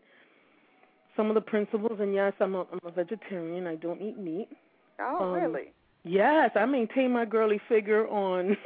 [1.15, 3.67] some of the principles, and yes, I'm a, I'm a vegetarian.
[3.67, 4.49] I don't eat meat.
[4.99, 5.71] Oh, Um, really?
[6.03, 8.57] Yes, I maintain my girly figure on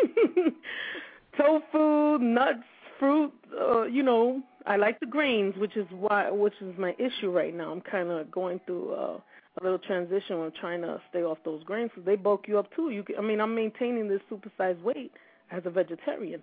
[1.38, 2.63] tofu, nuts,
[2.99, 3.34] fruit.
[3.59, 7.55] Uh, you know, I like the grains, which is why, which is my issue right
[7.55, 7.72] now.
[7.72, 9.20] I'm kind of going through uh,
[9.60, 10.39] a little transition.
[10.39, 12.89] I'm trying to stay off those grains because they bulk you up too.
[12.89, 15.12] You, can, I mean, I'm maintaining this supersized weight
[15.51, 16.41] as a vegetarian.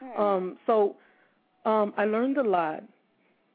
[0.00, 0.20] Hmm.
[0.20, 0.96] Um, so
[1.64, 2.82] um, I learned a lot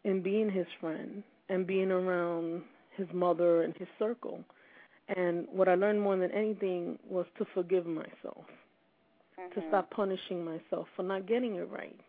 [0.04, 2.64] in being his friend and being around
[2.96, 4.40] his mother and his circle.
[5.16, 8.46] And what I learned more than anything was to forgive myself,
[9.54, 9.68] to Mhm.
[9.70, 12.00] stop punishing myself for not getting it right.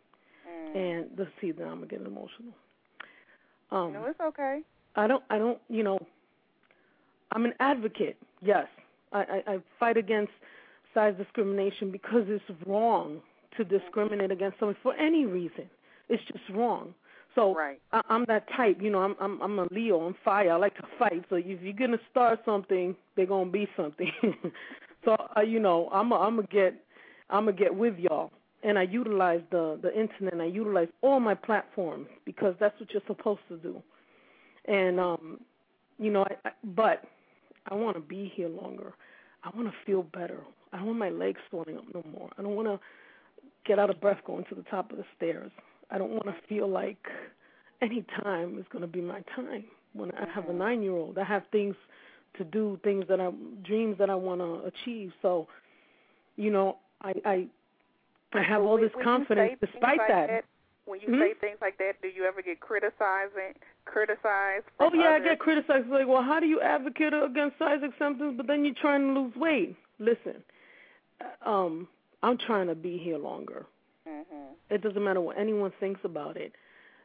[0.75, 2.55] And let's see, now I'm gonna get emotional.
[3.71, 4.61] Um, no, it's okay.
[4.97, 5.99] I don't, I don't, you know,
[7.33, 8.17] I'm an advocate.
[8.43, 8.67] Yes,
[9.13, 10.33] I, I, I fight against
[10.95, 13.21] size discrimination because it's wrong
[13.57, 15.69] to discriminate against someone for any reason.
[16.09, 16.95] It's just wrong.
[17.35, 17.81] So Right.
[17.93, 18.79] I, I'm that type.
[18.81, 20.01] You know, I'm I'm I'm a Leo.
[20.01, 20.53] I'm fire.
[20.53, 21.25] I like to fight.
[21.29, 24.11] So if you're gonna start something, they're gonna be something.
[25.05, 26.75] so uh, you know, I'm a, I'm gonna get
[27.29, 28.33] I'm gonna get with y'all.
[28.63, 30.35] And I utilize the the internet.
[30.35, 33.83] and I utilize all my platforms because that's what you're supposed to do.
[34.67, 35.41] And um,
[35.99, 37.05] you know, I, I, but
[37.71, 38.93] I want to be here longer.
[39.45, 40.41] I want to feel better.
[40.73, 42.31] I don't want my legs swelling up no more.
[42.39, 42.79] I don't want to
[43.67, 45.51] get out of breath going to the top of the stairs.
[45.91, 47.07] I don't want to feel like
[47.83, 49.65] any time is going to be my time.
[49.93, 51.75] When I have a nine year old, I have things
[52.39, 53.31] to do, things that I
[53.65, 55.13] dreams that I want to achieve.
[55.21, 55.49] So,
[56.37, 57.47] you know, I I
[58.33, 60.45] I have So all this confidence despite like that.
[60.87, 61.21] When you Mhm.
[61.21, 63.55] say things like that, do you ever get criticizing,
[63.85, 64.67] criticized?
[64.81, 65.89] Oh yeah, I get criticized.
[65.89, 69.37] Like, well, how do you advocate against size acceptance, but then you're trying to lose
[69.37, 69.77] weight?
[69.99, 70.43] Listen,
[71.21, 71.89] uh, um,
[72.23, 73.67] I'm trying to be here longer.
[74.07, 74.55] Mhm.
[74.71, 76.55] It doesn't matter what anyone thinks about it.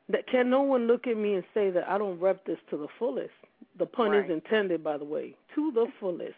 [0.09, 2.77] That can no one look at me and say that I don't rep this to
[2.77, 3.33] the fullest.
[3.75, 4.23] The pun Right.
[4.23, 6.37] is intended, by the way, to the fullest.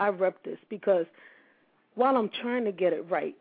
[0.00, 1.06] I rep this because
[1.94, 3.36] while I'm trying to get it right,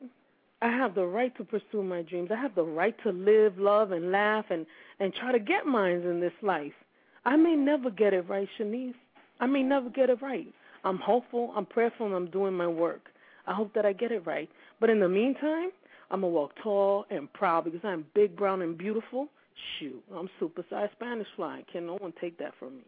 [0.64, 2.30] I have the right to pursue my dreams.
[2.32, 4.66] I have the right to live, love, and laugh and
[5.02, 6.72] and try to get mines in this life.
[7.26, 8.96] I may never get it right, Chenese.
[9.42, 10.48] I may never get it right.
[10.86, 13.10] I'm hopeful, I'm prayerful, and I'm doing my work.
[13.46, 14.50] I hope that I get it right.
[14.80, 15.72] But in the meantime,
[16.10, 19.28] I'm gonna walk tall and proud because I'm big, brown, and beautiful.
[19.80, 21.66] Shoot, I'm super supersized Spanish fly.
[21.74, 22.86] Can no one take that from me?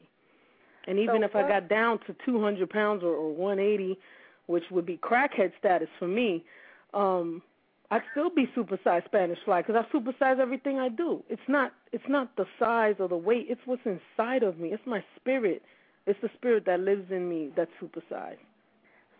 [0.88, 4.00] And even So if I got down to 200 pounds or, or 180,
[4.46, 6.46] which would be crackhead status for me,
[6.94, 7.42] um,
[7.92, 11.24] I'd still be supersized Spanish fly because I supersize everything I do.
[11.30, 13.46] It's not it's not the size or the weight.
[13.50, 14.70] It's what's inside of me.
[14.70, 15.62] It's my spirit.
[16.08, 18.38] It's the spirit that lives in me that's supersized.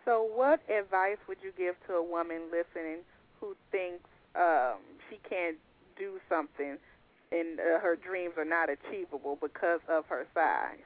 [0.04, 2.98] So, what advice would you give to a woman listening
[3.40, 4.04] who thinks
[4.36, 4.78] um,
[5.10, 5.56] she can't
[5.98, 6.78] do something
[7.32, 10.78] and uh, her dreams are not achievable because of her size?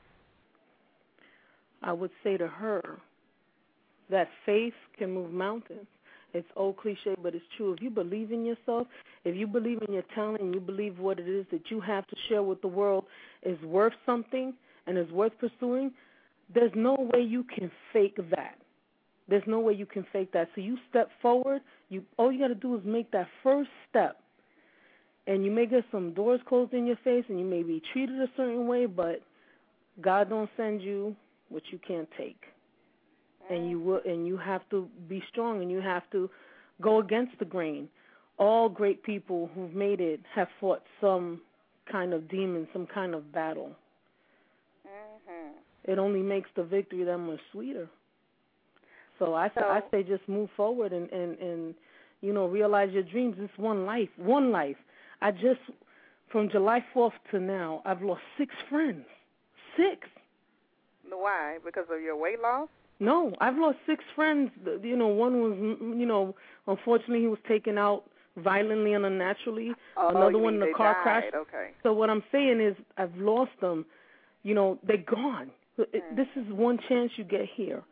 [1.82, 2.98] I would say to her
[4.08, 5.86] that faith can move mountains.
[6.32, 7.72] It's old cliche, but it's true.
[7.74, 8.86] If you believe in yourself,
[9.24, 12.06] if you believe in your talent, and you believe what it is that you have
[12.06, 13.04] to share with the world
[13.42, 14.54] is worth something
[14.86, 15.92] and is worth pursuing,
[16.52, 18.56] there's no way you can fake that.
[19.28, 20.48] There's no way you can fake that.
[20.54, 21.62] So you step forward.
[21.88, 24.18] You all you got to do is make that first step,
[25.26, 28.20] and you may get some doors closed in your face, and you may be treated
[28.20, 29.22] a certain way, but
[30.00, 31.14] God don't send you
[31.48, 32.40] what you can't take
[33.50, 36.30] and you will and you have to be strong and you have to
[36.80, 37.88] go against the grain.
[38.38, 41.42] All great people who've made it have fought some
[41.90, 43.72] kind of demon some kind of battle.
[44.86, 45.92] Mm-hmm.
[45.92, 47.88] it only makes the victory that much sweeter.
[49.18, 51.74] So i say i say just move forward and and and
[52.20, 53.36] you know realize your dreams.
[53.38, 54.76] It's one life one life.
[55.20, 55.60] I just
[56.30, 59.04] from july 4th to now i've lost six friends.
[59.76, 60.08] Six.
[61.08, 61.58] Why?
[61.64, 62.68] Because of your weight loss?
[63.00, 64.50] No, I've lost six friends.
[64.82, 66.36] You know, one was, you know,
[66.66, 68.04] unfortunately he was taken out
[68.36, 69.72] violently and unnaturally.
[69.96, 71.02] Oh, Another one in a car died.
[71.02, 71.24] crash.
[71.34, 71.70] Okay.
[71.82, 73.86] So what I'm saying is, I've lost them.
[74.42, 75.50] You know, they're gone.
[75.78, 76.16] Mm.
[76.16, 77.82] This is one chance you get here.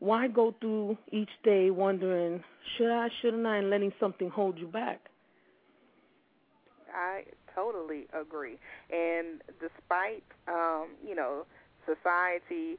[0.00, 2.42] Why go through each day wondering,
[2.76, 5.00] should I, shouldn't I, and letting something hold you back?
[6.94, 7.22] I
[7.54, 8.58] totally agree.
[8.90, 11.46] And despite, um, you know,
[11.86, 12.78] society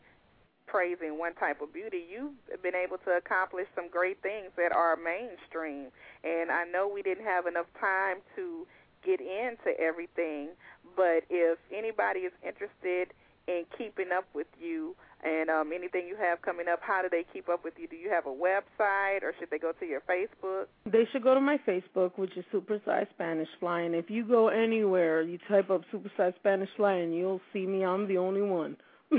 [0.67, 4.95] praising one type of beauty, you've been able to accomplish some great things that are
[4.95, 5.87] mainstream.
[6.23, 8.67] And I know we didn't have enough time to
[9.05, 10.49] get into everything,
[10.95, 13.13] but if anybody is interested
[13.47, 14.93] in keeping up with you
[15.23, 17.87] and um, anything you have coming up, how do they keep up with you?
[17.87, 20.65] Do you have a website or should they go to your Facebook?
[20.85, 24.25] They should go to my Facebook, which is Super Size Spanish Fly, and if you
[24.25, 27.85] go anywhere, you type up Super Size Spanish Fly, and you'll see me.
[27.85, 28.75] I'm the only one.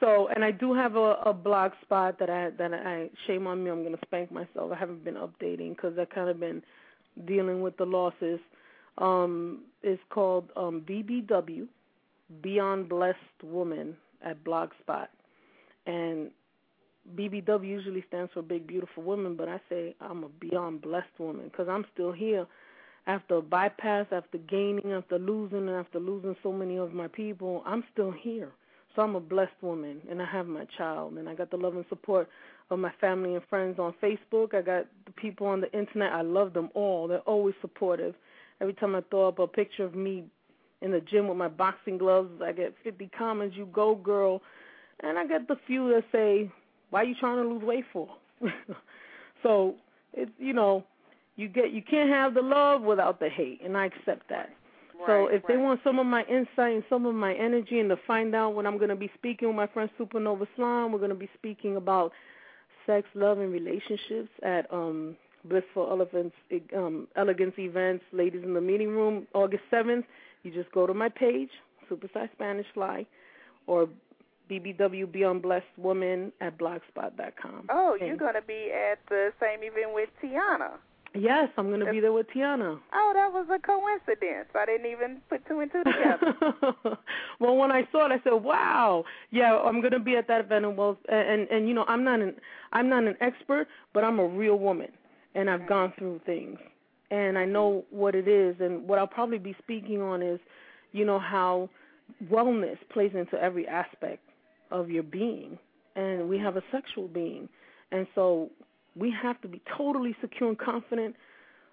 [0.00, 3.62] so, and I do have a, a blog spot that I that I shame on
[3.64, 3.70] me.
[3.70, 4.72] I'm gonna spank myself.
[4.72, 6.62] I haven't been updating because I've kind of been
[7.26, 8.40] dealing with the losses.
[8.98, 11.66] Um, it's called um, BBW,
[12.42, 15.08] Beyond Blessed Woman at Blogspot,
[15.86, 16.30] and
[17.16, 21.48] BBW usually stands for Big Beautiful Woman, but I say I'm a Beyond Blessed Woman
[21.48, 22.46] because I'm still here
[23.06, 27.62] after a bypass, after gaining, after losing, and after losing so many of my people.
[27.64, 28.50] I'm still here.
[28.96, 31.76] So I'm a blessed woman, and I have my child, and I got the love
[31.76, 32.28] and support
[32.70, 34.54] of my family and friends on Facebook.
[34.54, 36.12] I got the people on the internet.
[36.12, 37.06] I love them all.
[37.06, 38.14] They're always supportive.
[38.60, 40.24] Every time I throw up a picture of me
[40.80, 44.40] in the gym with my boxing gloves, I get 50 comments, you go girl.
[45.00, 46.50] And I get the few that say,
[46.88, 48.08] why are you trying to lose weight for?
[49.42, 49.74] so
[50.14, 50.84] it's, you know,
[51.36, 54.50] you get you can't have the love without the hate, and I accept that.
[55.06, 57.90] So Right, if they want some of my insight and some of my energy and
[57.90, 60.98] to find out when I'm going to be speaking with my friend Supernova Slam, we're
[60.98, 62.12] going to be speaking about
[62.86, 66.34] sex, love, and relationships at um Blissful Elephants
[66.76, 70.04] um, Elegance Events, Ladies in the Meeting Room, August 7th.
[70.42, 71.50] You just go to my page,
[71.88, 73.06] Super Size Spanish Fly,
[73.66, 73.88] or
[74.50, 77.66] BBW Beyond Blessed Woman at blogspot.com.
[77.70, 80.78] Oh, you're going to be at the same event with Tionna.
[81.18, 82.78] Yes, I'm going to be there with Tionna.
[82.92, 84.48] Oh, that was a coincidence.
[84.54, 86.98] I didn't even put two and two together.
[87.40, 90.40] well, when I saw it, I said, "Wow, yeah, I'm going to be at that
[90.40, 92.34] event." And well, and and you know, I'm not an
[92.72, 94.88] I'm not an expert, but I'm a real woman,
[95.34, 96.58] and I've gone through things,
[97.10, 98.56] and I know what it is.
[98.60, 100.40] And what I'll probably be speaking on is,
[100.92, 101.70] you know, how
[102.30, 104.22] wellness plays into every aspect
[104.70, 105.58] of your being,
[105.94, 107.48] and we have a sexual being,
[107.92, 108.50] and so
[108.96, 111.14] we have to be totally secure and confident,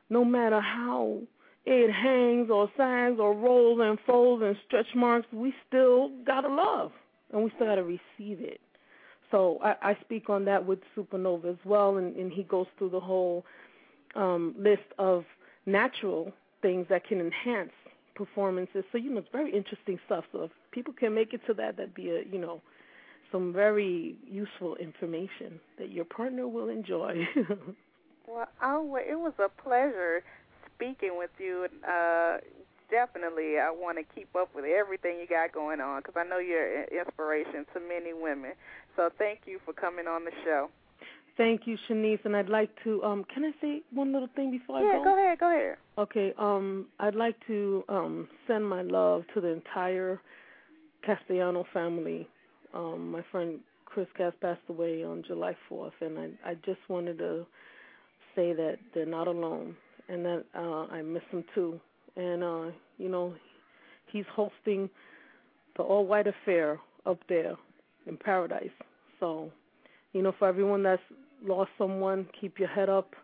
[0.09, 1.19] no matter how
[1.65, 6.91] it hangs or sags or rolls and folds and stretch marks, we still gotta love
[7.31, 8.59] and we still gotta receive it.
[9.31, 12.89] So I, I speak on that with Supernova as well, and, and he goes through
[12.91, 13.45] the whole
[14.15, 15.23] um, list of
[15.65, 17.71] natural things that can enhance
[18.15, 18.83] performances.
[18.91, 20.25] So you know, it's very interesting stuff.
[20.31, 22.61] So if people can make it to that, that'd be a you know
[23.33, 27.27] some very useful information that your partner will enjoy.
[28.25, 30.23] Well, oh, it was a pleasure
[30.73, 31.67] speaking with you.
[31.85, 32.37] Uh,
[32.89, 36.37] definitely, I want to keep up with everything you got going on because I know
[36.39, 38.53] you're an inspiration to many women.
[38.95, 40.69] So thank you for coming on the show.
[41.35, 44.77] Thank you, Chenese, and I'd like to um can I say one little thing before
[44.77, 44.87] I go?
[44.87, 45.03] yeah, go?
[45.03, 45.77] go ahead, go ahead.
[45.97, 50.21] Okay, um I'd like to um send my love to the entire
[51.03, 52.27] Castellano family.
[52.73, 57.17] Um my friend Chris Cass passed away on July 4th and I I just wanted
[57.19, 57.45] to
[58.35, 59.75] say that they're not alone
[60.09, 61.79] and that uh I miss him too.
[62.15, 62.65] And uh
[62.97, 63.33] you know,
[64.11, 64.89] he's hosting
[65.75, 67.55] the All White Affair up there
[68.05, 68.69] in Paradise.
[69.19, 69.51] So,
[70.13, 71.01] you know, for everyone that's
[71.43, 73.15] lost someone, keep your head up.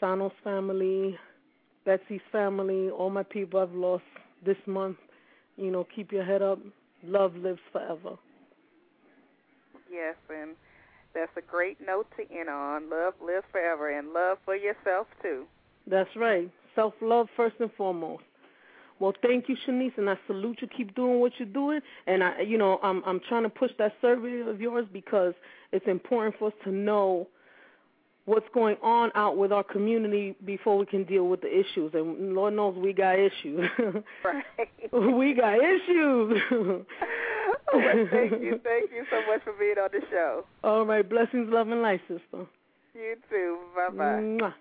[0.00, 1.16] Sano's family,
[1.84, 4.04] Betsy's family, all my people I've lost
[4.44, 4.96] this month,
[5.56, 6.58] you know, keep your head up.
[7.04, 8.16] Love lives forever.
[9.92, 10.52] Yes, and
[11.14, 12.88] that's a great note to end on.
[12.88, 15.44] Love lives forever, and love for yourself too.
[15.86, 16.50] That's right.
[16.74, 18.22] Self love first and foremost.
[18.98, 20.68] Well, thank you, Chenese, and I salute you.
[20.68, 23.94] Keep doing what you're doing, and I, you know, I'm I'm trying to push that
[24.00, 25.34] survey of yours because
[25.72, 27.28] it's important for us to know
[28.24, 31.92] what's going on out with our community before we can deal with the issues.
[31.94, 33.68] And Lord knows we got issues.
[34.24, 34.44] Right.
[34.92, 36.40] we got issues.
[37.78, 40.44] well, thank you, thank you so much for being on the show.
[40.62, 42.46] All right, blessings, love, and life, sister.
[42.94, 43.58] You too.
[43.74, 44.52] Bye bye.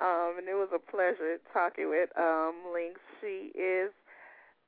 [0.00, 3.00] Um, and it was a pleasure talking with um, Lynx.
[3.20, 3.92] She is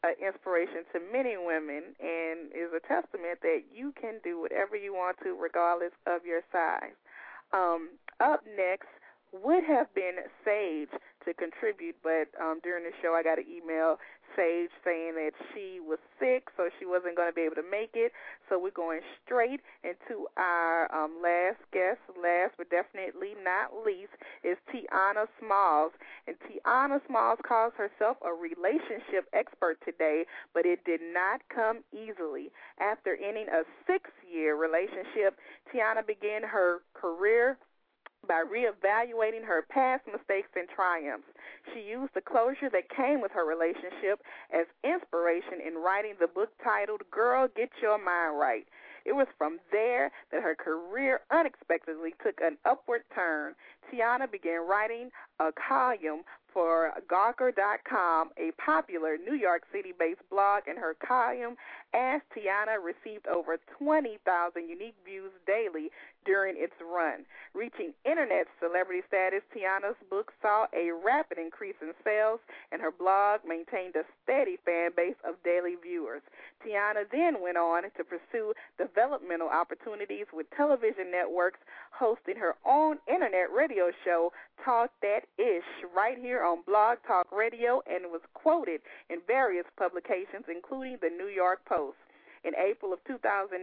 [0.04, 4.92] an inspiration to many women and is a testament that you can do whatever you
[4.92, 6.96] want to, regardless of your size.
[7.52, 8.88] Um, up next
[9.32, 10.92] would have been Sage
[11.24, 13.98] to contribute, but um, during the show I got an email
[14.36, 17.92] Sage saying that she was sick, so she wasn't going to be able to make
[17.94, 18.12] it.
[18.48, 24.12] So we're going straight into our um, last guest, last but definitely not least,
[24.44, 25.92] is Tionna Smalls.
[26.26, 32.50] And Tionna Smalls calls herself a relationship expert today, but it did not come easily.
[32.80, 37.58] After ending a six year relationship, Tionna began her career
[38.26, 41.26] by reevaluating her past mistakes and triumphs.
[41.72, 44.22] She used the closure that came with her relationship
[44.54, 48.66] as inspiration in writing the book titled Girl, Get Your Mind Right.
[49.04, 53.54] It was from there that her career unexpectedly took an upward turn.
[53.90, 55.10] Tionna began writing
[55.40, 56.22] a column
[56.52, 61.56] for Gawker.com, a popular New York City based blog, and her column,
[61.94, 65.90] Ask Tionna, received over 20,000 unique views daily
[66.24, 67.24] during its run.
[67.54, 72.40] Reaching internet celebrity status, Tionna's book saw a rapid increase in sales,
[72.70, 76.22] and her blog maintained a steady fan base of daily viewers.
[76.64, 81.58] Tionna then went on to pursue developmental opportunities with television networks,
[81.90, 84.32] hosting her own internet radio show,
[84.64, 88.80] Talk That Ish, right here on Blog Talk Radio, and was quoted
[89.10, 91.96] in various publications, including the New York Post.
[92.44, 93.54] In April of 2009,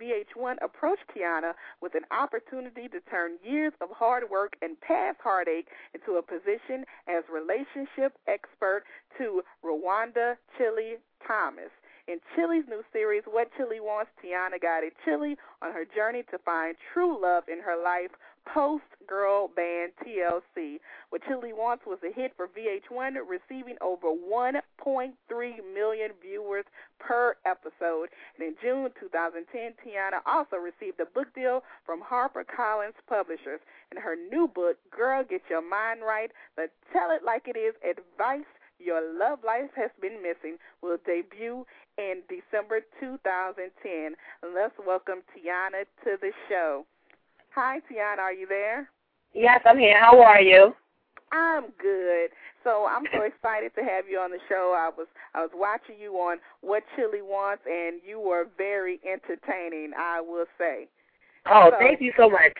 [0.00, 5.68] VH1 approached Tionna with an opportunity to turn years of hard work and past heartache
[5.94, 8.82] into a position as relationship expert
[9.18, 11.70] to Rozonda Chilli Thomas.
[12.06, 16.76] In Chilli's new series, What Chilli Wants, Tionna guided Chilli on her journey to find
[16.92, 18.10] true love in her life
[18.52, 20.78] post girl band TLC.
[21.10, 25.12] What Chilli Wants was a hit for VH1, receiving over 1.3
[25.74, 26.64] million viewers
[26.98, 28.08] per episode.
[28.38, 33.60] And in June 2010, Tionna also received a book deal from HarperCollins Publishers.
[33.90, 37.74] And her new book, Girl, Get Your Mind Right, the Tell It Like It Is
[37.82, 41.64] Advice Your Love Life Has Been Missing, will debut
[41.98, 44.16] in December 2010.
[44.54, 46.86] Let's welcome Tionna to the show.
[47.54, 48.90] Hi, Tionna, are you there?
[49.32, 49.98] Yes, I'm here.
[50.00, 50.74] How are you?
[51.30, 52.30] I'm good.
[52.64, 54.74] So I'm so excited to have you on the show.
[54.76, 59.92] I was I was watching you on What Chilli Wants, and you were very entertaining.
[59.96, 60.88] I will say.
[61.46, 62.56] Oh, So- thank you so much.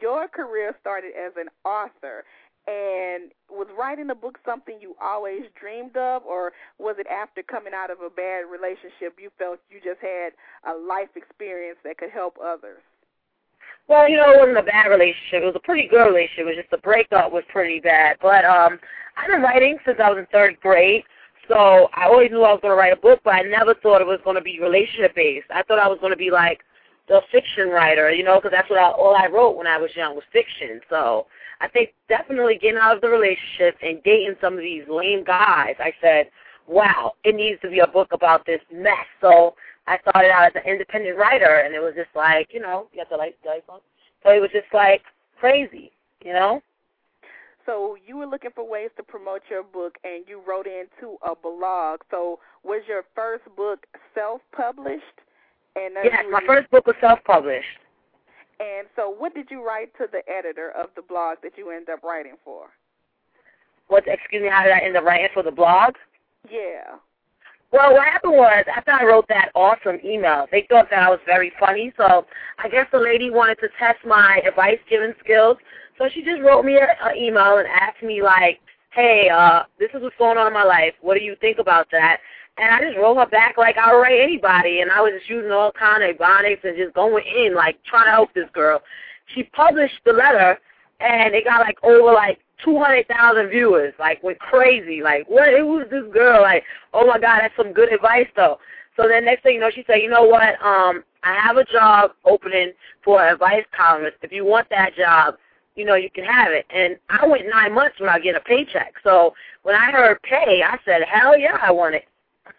[0.00, 2.24] Your career started as an author,
[2.66, 7.74] and was writing a book something you always dreamed of, or was it after coming
[7.74, 10.32] out of a bad relationship you felt you just had
[10.66, 12.80] a life experience that could help others?
[13.88, 15.42] Well, you know, it wasn't a bad relationship.
[15.42, 16.42] It was a pretty good relationship.
[16.42, 18.16] It was just the breakup was pretty bad.
[18.22, 18.78] But um
[19.16, 21.02] I've been writing since I was in third grade.
[21.48, 24.00] So I always knew I was going to write a book, but I never thought
[24.00, 25.48] it was going to be relationship based.
[25.52, 26.60] I thought I was going to be like
[27.08, 29.90] the fiction writer, you know, because that's what I, all I wrote when I was
[29.96, 30.80] young was fiction.
[30.88, 31.26] So
[31.60, 35.74] I think definitely getting out of the relationship and dating some of these lame guys,
[35.80, 36.30] I said,
[36.68, 39.06] wow, it needs to be a book about this mess.
[39.20, 39.56] So
[39.90, 43.02] I started out as an independent writer, and it was just like, you know, you
[43.16, 43.80] light, the lights on.
[44.22, 45.02] So it was just like
[45.40, 45.90] crazy,
[46.24, 46.62] you know.
[47.66, 51.34] So you were looking for ways to promote your book, and you wrote into a
[51.34, 52.02] blog.
[52.08, 53.84] So was your first book
[54.14, 55.02] self-published?
[55.74, 57.80] And Yes, my first book was self-published.
[58.60, 61.88] And so, what did you write to the editor of the blog that you ended
[61.90, 62.66] up writing for?
[63.88, 64.04] What?
[64.06, 64.48] Excuse me.
[64.48, 65.94] How did I end up writing for the blog?
[66.48, 66.98] Yeah.
[67.72, 71.20] Well, what happened was after I wrote that awesome email, they thought that I was
[71.24, 71.92] very funny.
[71.96, 72.26] So
[72.58, 75.56] I guess the lady wanted to test my advice giving skills.
[75.96, 78.58] So she just wrote me an email and asked me like,
[78.90, 80.94] "Hey, uh, this is what's going on in my life.
[81.00, 82.20] What do you think about that?"
[82.58, 85.30] And I just wrote her back like I would write anybody, and I was just
[85.30, 88.82] using all kind of ebonics and just going in like trying to help this girl.
[89.34, 90.58] She published the letter,
[91.00, 93.94] and it got like over like two hundred thousand viewers.
[93.98, 95.02] Like went crazy.
[95.02, 95.48] Like what?
[95.48, 96.42] It was this girl?
[96.42, 98.58] Like oh my god, that's some good advice though.
[98.96, 100.60] So then next thing you know, she said, you know what?
[100.62, 102.72] Um, I have a job opening
[103.04, 104.16] for an advice columnist.
[104.22, 105.36] If you want that job,
[105.74, 106.66] you know you can have it.
[106.70, 108.94] And I went nine months without getting a paycheck.
[109.02, 112.04] So when I heard pay, I said, hell yeah, I want it.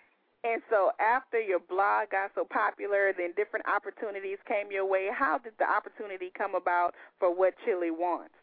[0.44, 5.08] And so, after your blog got so popular, then different opportunities came your way.
[5.10, 8.34] How did the opportunity come about for what Chilli wants?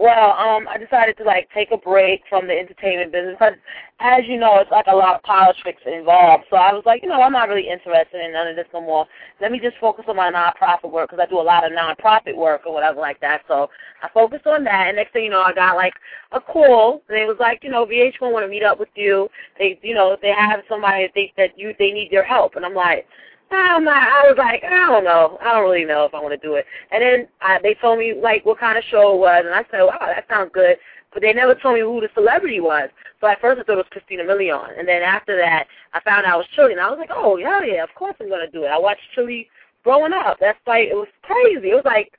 [0.00, 3.52] Well, um, I decided to like take a break from the entertainment business because,
[4.00, 6.44] as you know, it's like a lot of politics involved.
[6.48, 8.80] So I was like, you know, I'm not really interested in none of this no
[8.80, 9.04] more.
[9.42, 12.34] Let me just focus on my nonprofit work because I do a lot of nonprofit
[12.34, 13.42] work or whatever like that.
[13.46, 13.68] So
[14.02, 15.92] I focused on that, and next thing you know, I got like
[16.32, 19.28] a call, and it was like, you know, VH1 want to meet up with you.
[19.58, 22.64] They, you know, they have somebody that think that you they need your help, and
[22.64, 23.06] I'm like.
[23.50, 25.38] I'm not, I was like, I don't know.
[25.40, 26.66] I don't really know if I want to do it.
[26.90, 29.64] And then I, they told me like what kind of show it was, and I
[29.70, 30.76] said, wow, that sounds good.
[31.12, 32.88] But they never told me who the celebrity was.
[33.20, 36.26] So at first I thought it was Christina Milian, and then after that I found
[36.26, 38.50] out it was Chilli, and I was like, oh yeah, yeah, of course I'm gonna
[38.50, 38.68] do it.
[38.68, 39.48] I watched Chilli
[39.82, 40.38] growing up.
[40.40, 41.70] That's like it was crazy.
[41.70, 42.12] It was like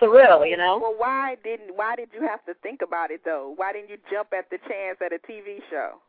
[0.00, 0.78] surreal, you know.
[0.80, 3.52] Well, why didn't why did you have to think about it though?
[3.56, 6.00] Why didn't you jump at the chance at a TV show?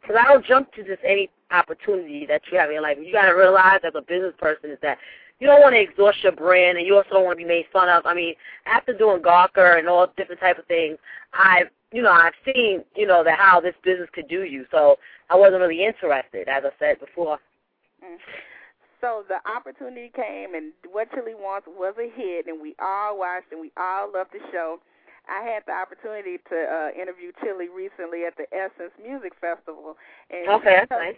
[0.00, 2.98] Because I don't jump to just any opportunity that you have in your life.
[3.00, 4.98] You got to realize as a business person is that
[5.40, 7.66] you don't want to exhaust your brand, and you also don't want to be made
[7.72, 8.04] fun of.
[8.06, 8.34] I mean,
[8.66, 10.98] after doing Gawker and all different type of things,
[11.32, 14.66] I've you know I've seen you know that how this business could do you.
[14.70, 14.96] So
[15.30, 17.38] I wasn't really interested, as I said before.
[18.04, 18.18] Mm.
[19.00, 23.52] So the opportunity came, and What Chilli Wants was a hit, and we all watched
[23.52, 24.80] and we all loved the show.
[25.28, 29.96] I had the opportunity to uh, interview Chilli recently at the Essence Music Festival,
[30.30, 31.16] and Okay, she that's told- nice.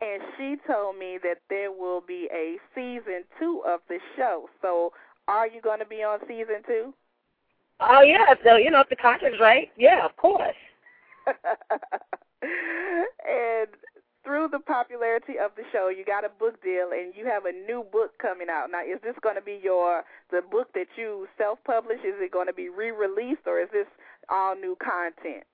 [0.00, 4.48] and she told me that there will be a season two of the show.
[4.62, 4.92] So,
[5.28, 6.92] are you going to be on season two?
[7.80, 10.54] Oh yeah, so you know if the contract's right, yeah, of course.
[12.42, 13.68] and
[14.26, 17.52] through the popularity of the show, you got a book deal, and you have a
[17.52, 18.66] new book coming out.
[18.72, 20.02] Now, is this going to be your
[20.32, 21.98] the book that you self-publish?
[22.04, 23.86] Is it going to be re-released, or is this
[24.28, 25.44] all new content?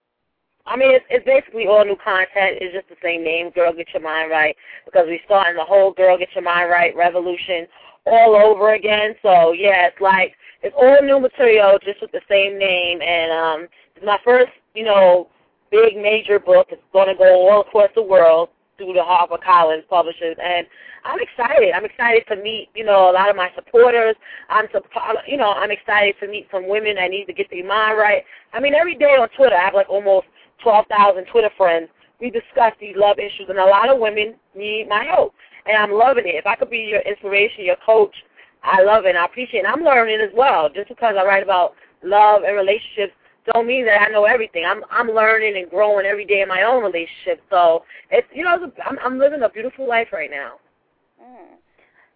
[0.65, 2.59] I mean, it's, it's basically all new content.
[2.63, 4.57] It's just the same name, Girl Get Your Mind Right,
[4.87, 7.67] because we're starting the whole Girl Get Your Mind Right revolution
[8.07, 9.15] all over again.
[9.21, 13.03] So yeah, it's like it's all new material, just with the same name.
[13.03, 15.29] And um, it's my first, you know,
[15.71, 16.69] big major book.
[16.71, 20.67] It's going to go all across the world through the HarperCollins publishers, and
[21.05, 21.73] I'm excited.
[21.75, 24.17] I'm excited to meet, you know, a lot of my supporters.
[24.49, 24.67] I'm,
[25.27, 28.23] you know, I'm excited to meet some women that need to get their mind right.
[28.53, 30.27] I mean, every day on Twitter, I have like almost
[30.63, 31.89] 12,000 Twitter friends.
[32.21, 35.35] We discuss these love issues, and a lot of women need my help,
[35.67, 36.37] and I'm loving it.
[36.37, 38.15] If I could be your inspiration, your coach,
[38.63, 39.11] I love it.
[39.11, 39.67] and I appreciate it.
[39.67, 40.69] And I'm learning as well.
[40.73, 43.13] Just because I write about love and relationships
[43.53, 44.65] don't mean that I know everything.
[44.67, 47.43] I'm I'm learning and growing every day in my own relationship.
[47.51, 50.55] So it's you know it's a, I'm I'm living a beautiful life right now.
[51.23, 51.57] Mm.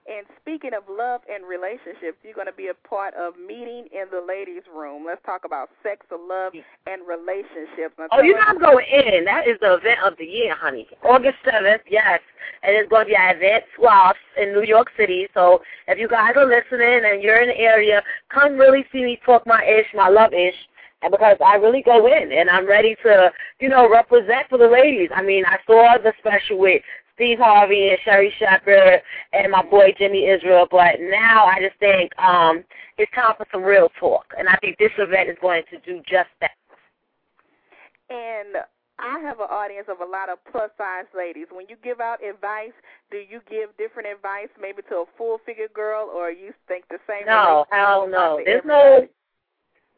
[0.06, 4.06] And speaking of love and relationships, you're going to be a part of Meeting in
[4.12, 5.02] the Ladies' Room.
[5.04, 6.52] Let's talk about sex, love,
[6.86, 7.98] and relationships.
[8.12, 9.24] Oh, you know us- I'm going in.
[9.24, 10.86] That is the event of the year, honey.
[11.02, 12.20] August 7th, yes.
[12.62, 15.26] And it's going to be at Event Swaps in New York City.
[15.34, 19.18] So if you guys are listening and you're in the area, come really see me
[19.26, 20.54] talk my ish, my love ish.
[21.02, 23.30] And because I really go in and I'm ready to,
[23.60, 25.10] you know, represent for the ladies.
[25.14, 26.82] I mean, I saw the special with
[27.14, 32.12] Steve Harvey and Sherri Shepherd and my boy Jimi Izrael, but now I just think
[32.18, 32.64] um
[32.98, 34.24] it's time for some real talk.
[34.38, 36.50] And I think this event is going to do just that.
[38.08, 38.56] And
[38.98, 41.46] I have an audience of a lot of plus size ladies.
[41.50, 42.72] When you give out advice,
[43.10, 46.98] do you give different advice maybe to a full figure girl or you think the
[47.06, 48.40] same No, hell no.
[48.44, 49.02] There's everybody?
[49.02, 49.08] no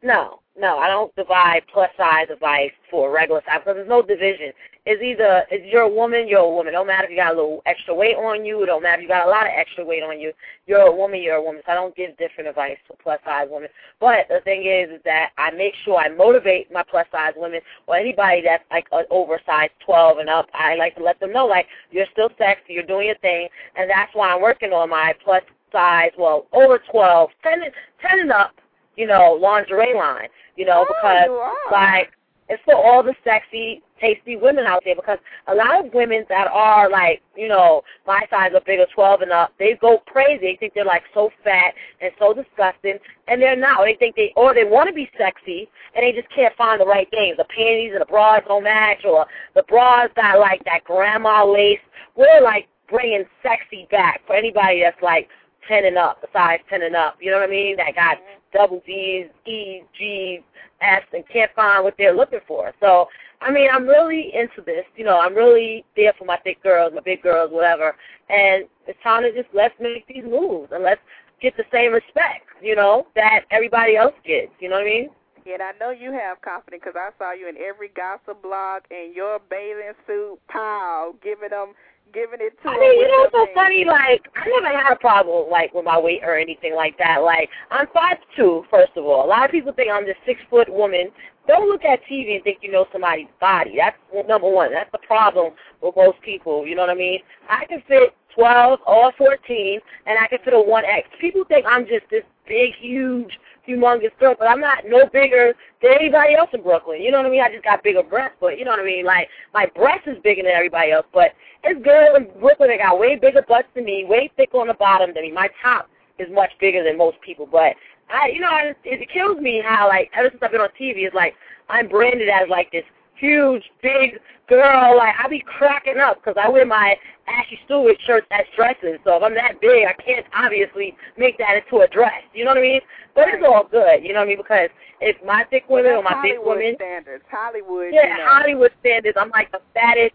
[0.02, 4.52] No, no, I don't divide plus size advice for regular size because there's no division.
[4.86, 6.72] It's either if you're a woman, you're a woman.
[6.72, 8.62] Don't matter if you got a little extra weight on you.
[8.62, 10.32] It don't matter if you got a lot of extra weight on you.
[10.66, 11.20] You're a woman.
[11.20, 11.62] You're a woman.
[11.66, 13.68] So I don't give different advice for plus size women.
[14.00, 17.60] But the thing is, is that I make sure I motivate my plus size women
[17.86, 20.48] or anybody that's like an oversized 12 and up.
[20.54, 22.72] I like to let them know like you're still sexy.
[22.72, 25.42] You're doing your thing, and that's why I'm working on my plus
[25.72, 26.12] size.
[26.16, 27.60] Well, over 12, 10,
[28.00, 28.54] 10 and up
[28.98, 32.10] you know, lingerie line, you know, Oh, because you like
[32.48, 35.18] it's for all the sexy, tasty women out there because
[35.48, 39.32] a lot of women that are like, you know, my size or bigger, 12 and
[39.32, 40.46] up, they go crazy.
[40.46, 43.80] They think they're like so fat and so disgusting, and they're not.
[43.80, 46.80] Or They think they, or they want to be sexy, and they just can't find
[46.80, 47.36] the right things.
[47.36, 51.80] The panties and the bras don't match, or the bras got like that grandma lace.
[52.16, 55.28] We're like bringing sexy back for anybody that's like
[55.68, 57.16] 10 and up, size 10 and up.
[57.20, 57.76] You know what I mean?
[57.76, 58.58] That got mm-hmm.
[58.58, 60.40] double D's, E's, G's,
[60.80, 62.72] F's, and can't find what they're looking for.
[62.80, 63.08] So,
[63.40, 64.84] I mean, I'm really into this.
[64.96, 67.94] You know, I'm really there for my thick girls, my big girls, whatever.
[68.28, 71.00] And it's time to just let's make these moves and let's
[71.40, 74.50] get the same respect, you know, that everybody else gets.
[74.58, 75.10] You know what I mean?
[75.48, 79.12] And I know you have confidence because I saw you in every gossip blog in
[79.14, 81.72] your bathing suit, pile, giving them,
[82.12, 83.54] giving it to I them mean, you know what's so thing.
[83.54, 83.84] funny?
[83.84, 87.22] Like, I never had a problem like with my weight or anything like that.
[87.24, 89.24] Like, I'm five two, first of all.
[89.24, 91.08] A lot of people think I'm this six foot woman.
[91.46, 93.74] Don't look at TV and think you know somebody's body.
[93.78, 93.96] That's
[94.28, 94.70] number one.
[94.70, 96.66] That's the problem with most people.
[96.66, 97.20] You know what I mean?
[97.48, 101.04] I can fit 12 or 14, and I can fit a 1X.
[101.20, 103.38] People think I'm just this big, huge,
[103.68, 107.02] humongous girl, but I'm not no bigger than anybody else in Brooklyn.
[107.02, 107.42] You know what I mean?
[107.42, 109.04] I just got bigger breasts, but you know what I mean?
[109.04, 111.32] Like, my breast is bigger than everybody else, but
[111.64, 114.74] it's girls in Brooklyn that got way bigger butts than me, way thicker on the
[114.74, 115.32] bottom than me.
[115.32, 115.88] My top
[116.18, 117.74] is much bigger than most people, but
[118.10, 121.04] I, you know, it, it kills me how like ever since I've been on TV,
[121.04, 121.34] it's like
[121.68, 122.84] I'm branded as like this
[123.18, 124.96] huge, big girl.
[124.96, 126.96] Like I be cracking up because I wear my
[127.26, 128.98] Ashley Stewart shirts as dresses.
[129.04, 132.22] So if I'm that big, I can't obviously make that into a dress.
[132.34, 132.80] You know what I mean?
[133.14, 134.02] But it's all good.
[134.02, 134.36] You know what I mean?
[134.38, 137.24] Because if my thick women or That's my big women, standards.
[137.30, 137.92] Hollywood.
[137.92, 138.26] yeah, you know.
[138.26, 140.14] Hollywood standards, I'm like the fattest.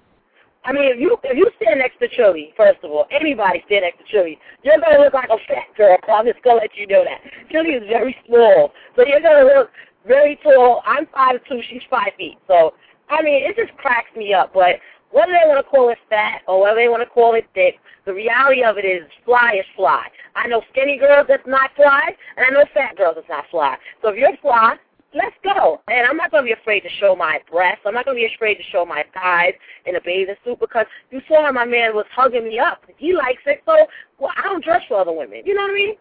[0.65, 3.83] I mean, if you if you stand next to Chilli, first of all, anybody stand
[3.83, 5.97] next to Chilli, you're gonna look like a fat girl.
[6.07, 7.19] I'm just gonna let you know that.
[7.51, 9.69] Chilli is very small, so you're gonna look
[10.07, 10.81] very tall.
[10.85, 12.37] I'm five two, she's five feet.
[12.47, 12.73] So
[13.13, 14.53] I mean, it just cracks me up.
[14.53, 14.77] But
[15.11, 17.75] whether they want to call it fat or whether they want to call it thick,
[18.05, 20.07] the reality of it is fly is fly.
[20.35, 23.77] I know skinny girls that's not fly, and I know fat girls that's not fly.
[24.01, 24.75] So if you're fly,
[25.13, 25.81] let's go.
[25.87, 27.83] And I'm not going to be afraid to show my breasts.
[27.85, 29.53] I'm not going to be afraid to show my thighs
[29.85, 32.83] in a bathing suit because you saw how my man was hugging me up.
[32.97, 33.85] He likes it, so
[34.17, 35.43] well, I don't dress for other women.
[35.45, 35.95] You know what I mean?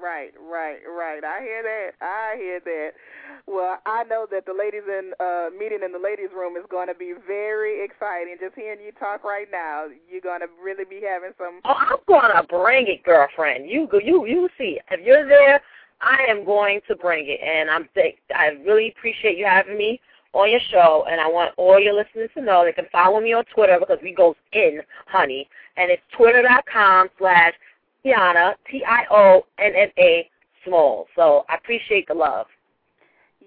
[0.00, 1.24] Right, right, right.
[1.24, 1.90] I hear that.
[2.00, 2.90] I hear that.
[3.46, 6.88] Well, I know that the ladies in uh meeting in the ladies' room is going
[6.88, 8.36] to be very exciting.
[8.40, 11.60] Just hearing you talk right now, you're going to really be having some.
[11.64, 13.68] Oh, I'm gonna bring it, girlfriend.
[13.68, 14.78] You go, you you see.
[14.90, 15.60] If you're there,
[16.00, 20.00] I am going to bring it, and I'm think I really appreciate you having me
[20.32, 23.32] on your show, and I want all your listeners to know they can follow me
[23.32, 27.54] on Twitter because we goes in, honey, and it's twitter.com slash
[28.04, 30.28] Tionna T I O N N A
[30.64, 31.06] Small.
[31.16, 32.46] So I appreciate the love.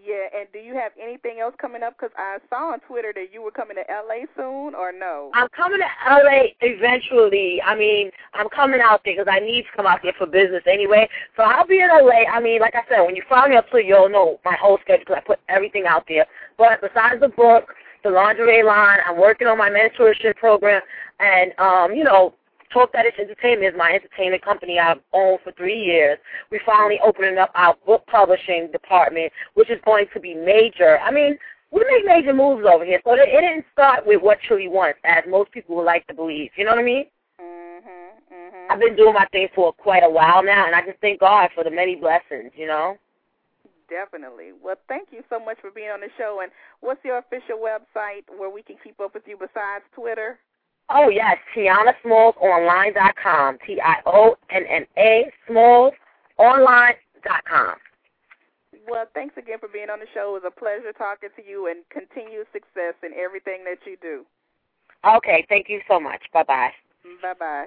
[0.04, 1.94] Yeah, and do you have anything else coming up?
[1.94, 5.30] Because I saw on Twitter that you were coming to LA soon, or no?
[5.36, 7.62] I'm coming to LA eventually.
[7.62, 10.64] I mean, I'm coming out there because I need to come out there for business
[10.66, 11.08] anyway.
[11.38, 12.26] So I'll be in LA.
[12.34, 14.80] I mean, like I said, when you follow me up Twitter, you'll know my whole
[14.82, 16.26] schedule because I put everything out there.
[16.58, 17.66] But besides the book,
[18.04, 20.82] the lingerie line, I'm working on my mentorship program,
[21.20, 22.34] and um, you know,
[22.74, 26.18] Talk That Ish Entertainment is my entertainment company I've owned for three years.
[26.52, 31.00] We're finally opening up our book publishing department, which is going to be major.
[31.00, 31.38] I mean,
[31.72, 35.24] we make major moves over here, so it didn't start with what Chilli wants, as
[35.28, 36.52] most people would like to believe.
[36.56, 37.06] You know what I mean?
[37.40, 37.82] Mhm,
[38.32, 38.68] mhm.
[38.70, 41.50] I've been doing my thing for quite a while now, and I just thank God
[41.54, 42.98] for the many blessings, you know?
[43.90, 44.54] Definitely.
[44.54, 46.40] Well, thank you so much for being on the show.
[46.42, 50.40] And what's your official website where we can keep up with you besides Twitter?
[50.94, 53.58] Oh, yes, TionnaSmallsOnline.com.
[53.66, 57.76] T-I-O-N-N-A SmallsOnline.com.
[58.90, 60.36] Well, thanks again for being on the show.
[60.36, 64.26] It was a pleasure talking to you and continued success in everything that you do.
[65.06, 66.22] Okay, thank you so much.
[66.34, 66.72] Bye-bye.
[67.22, 67.66] Bye bye.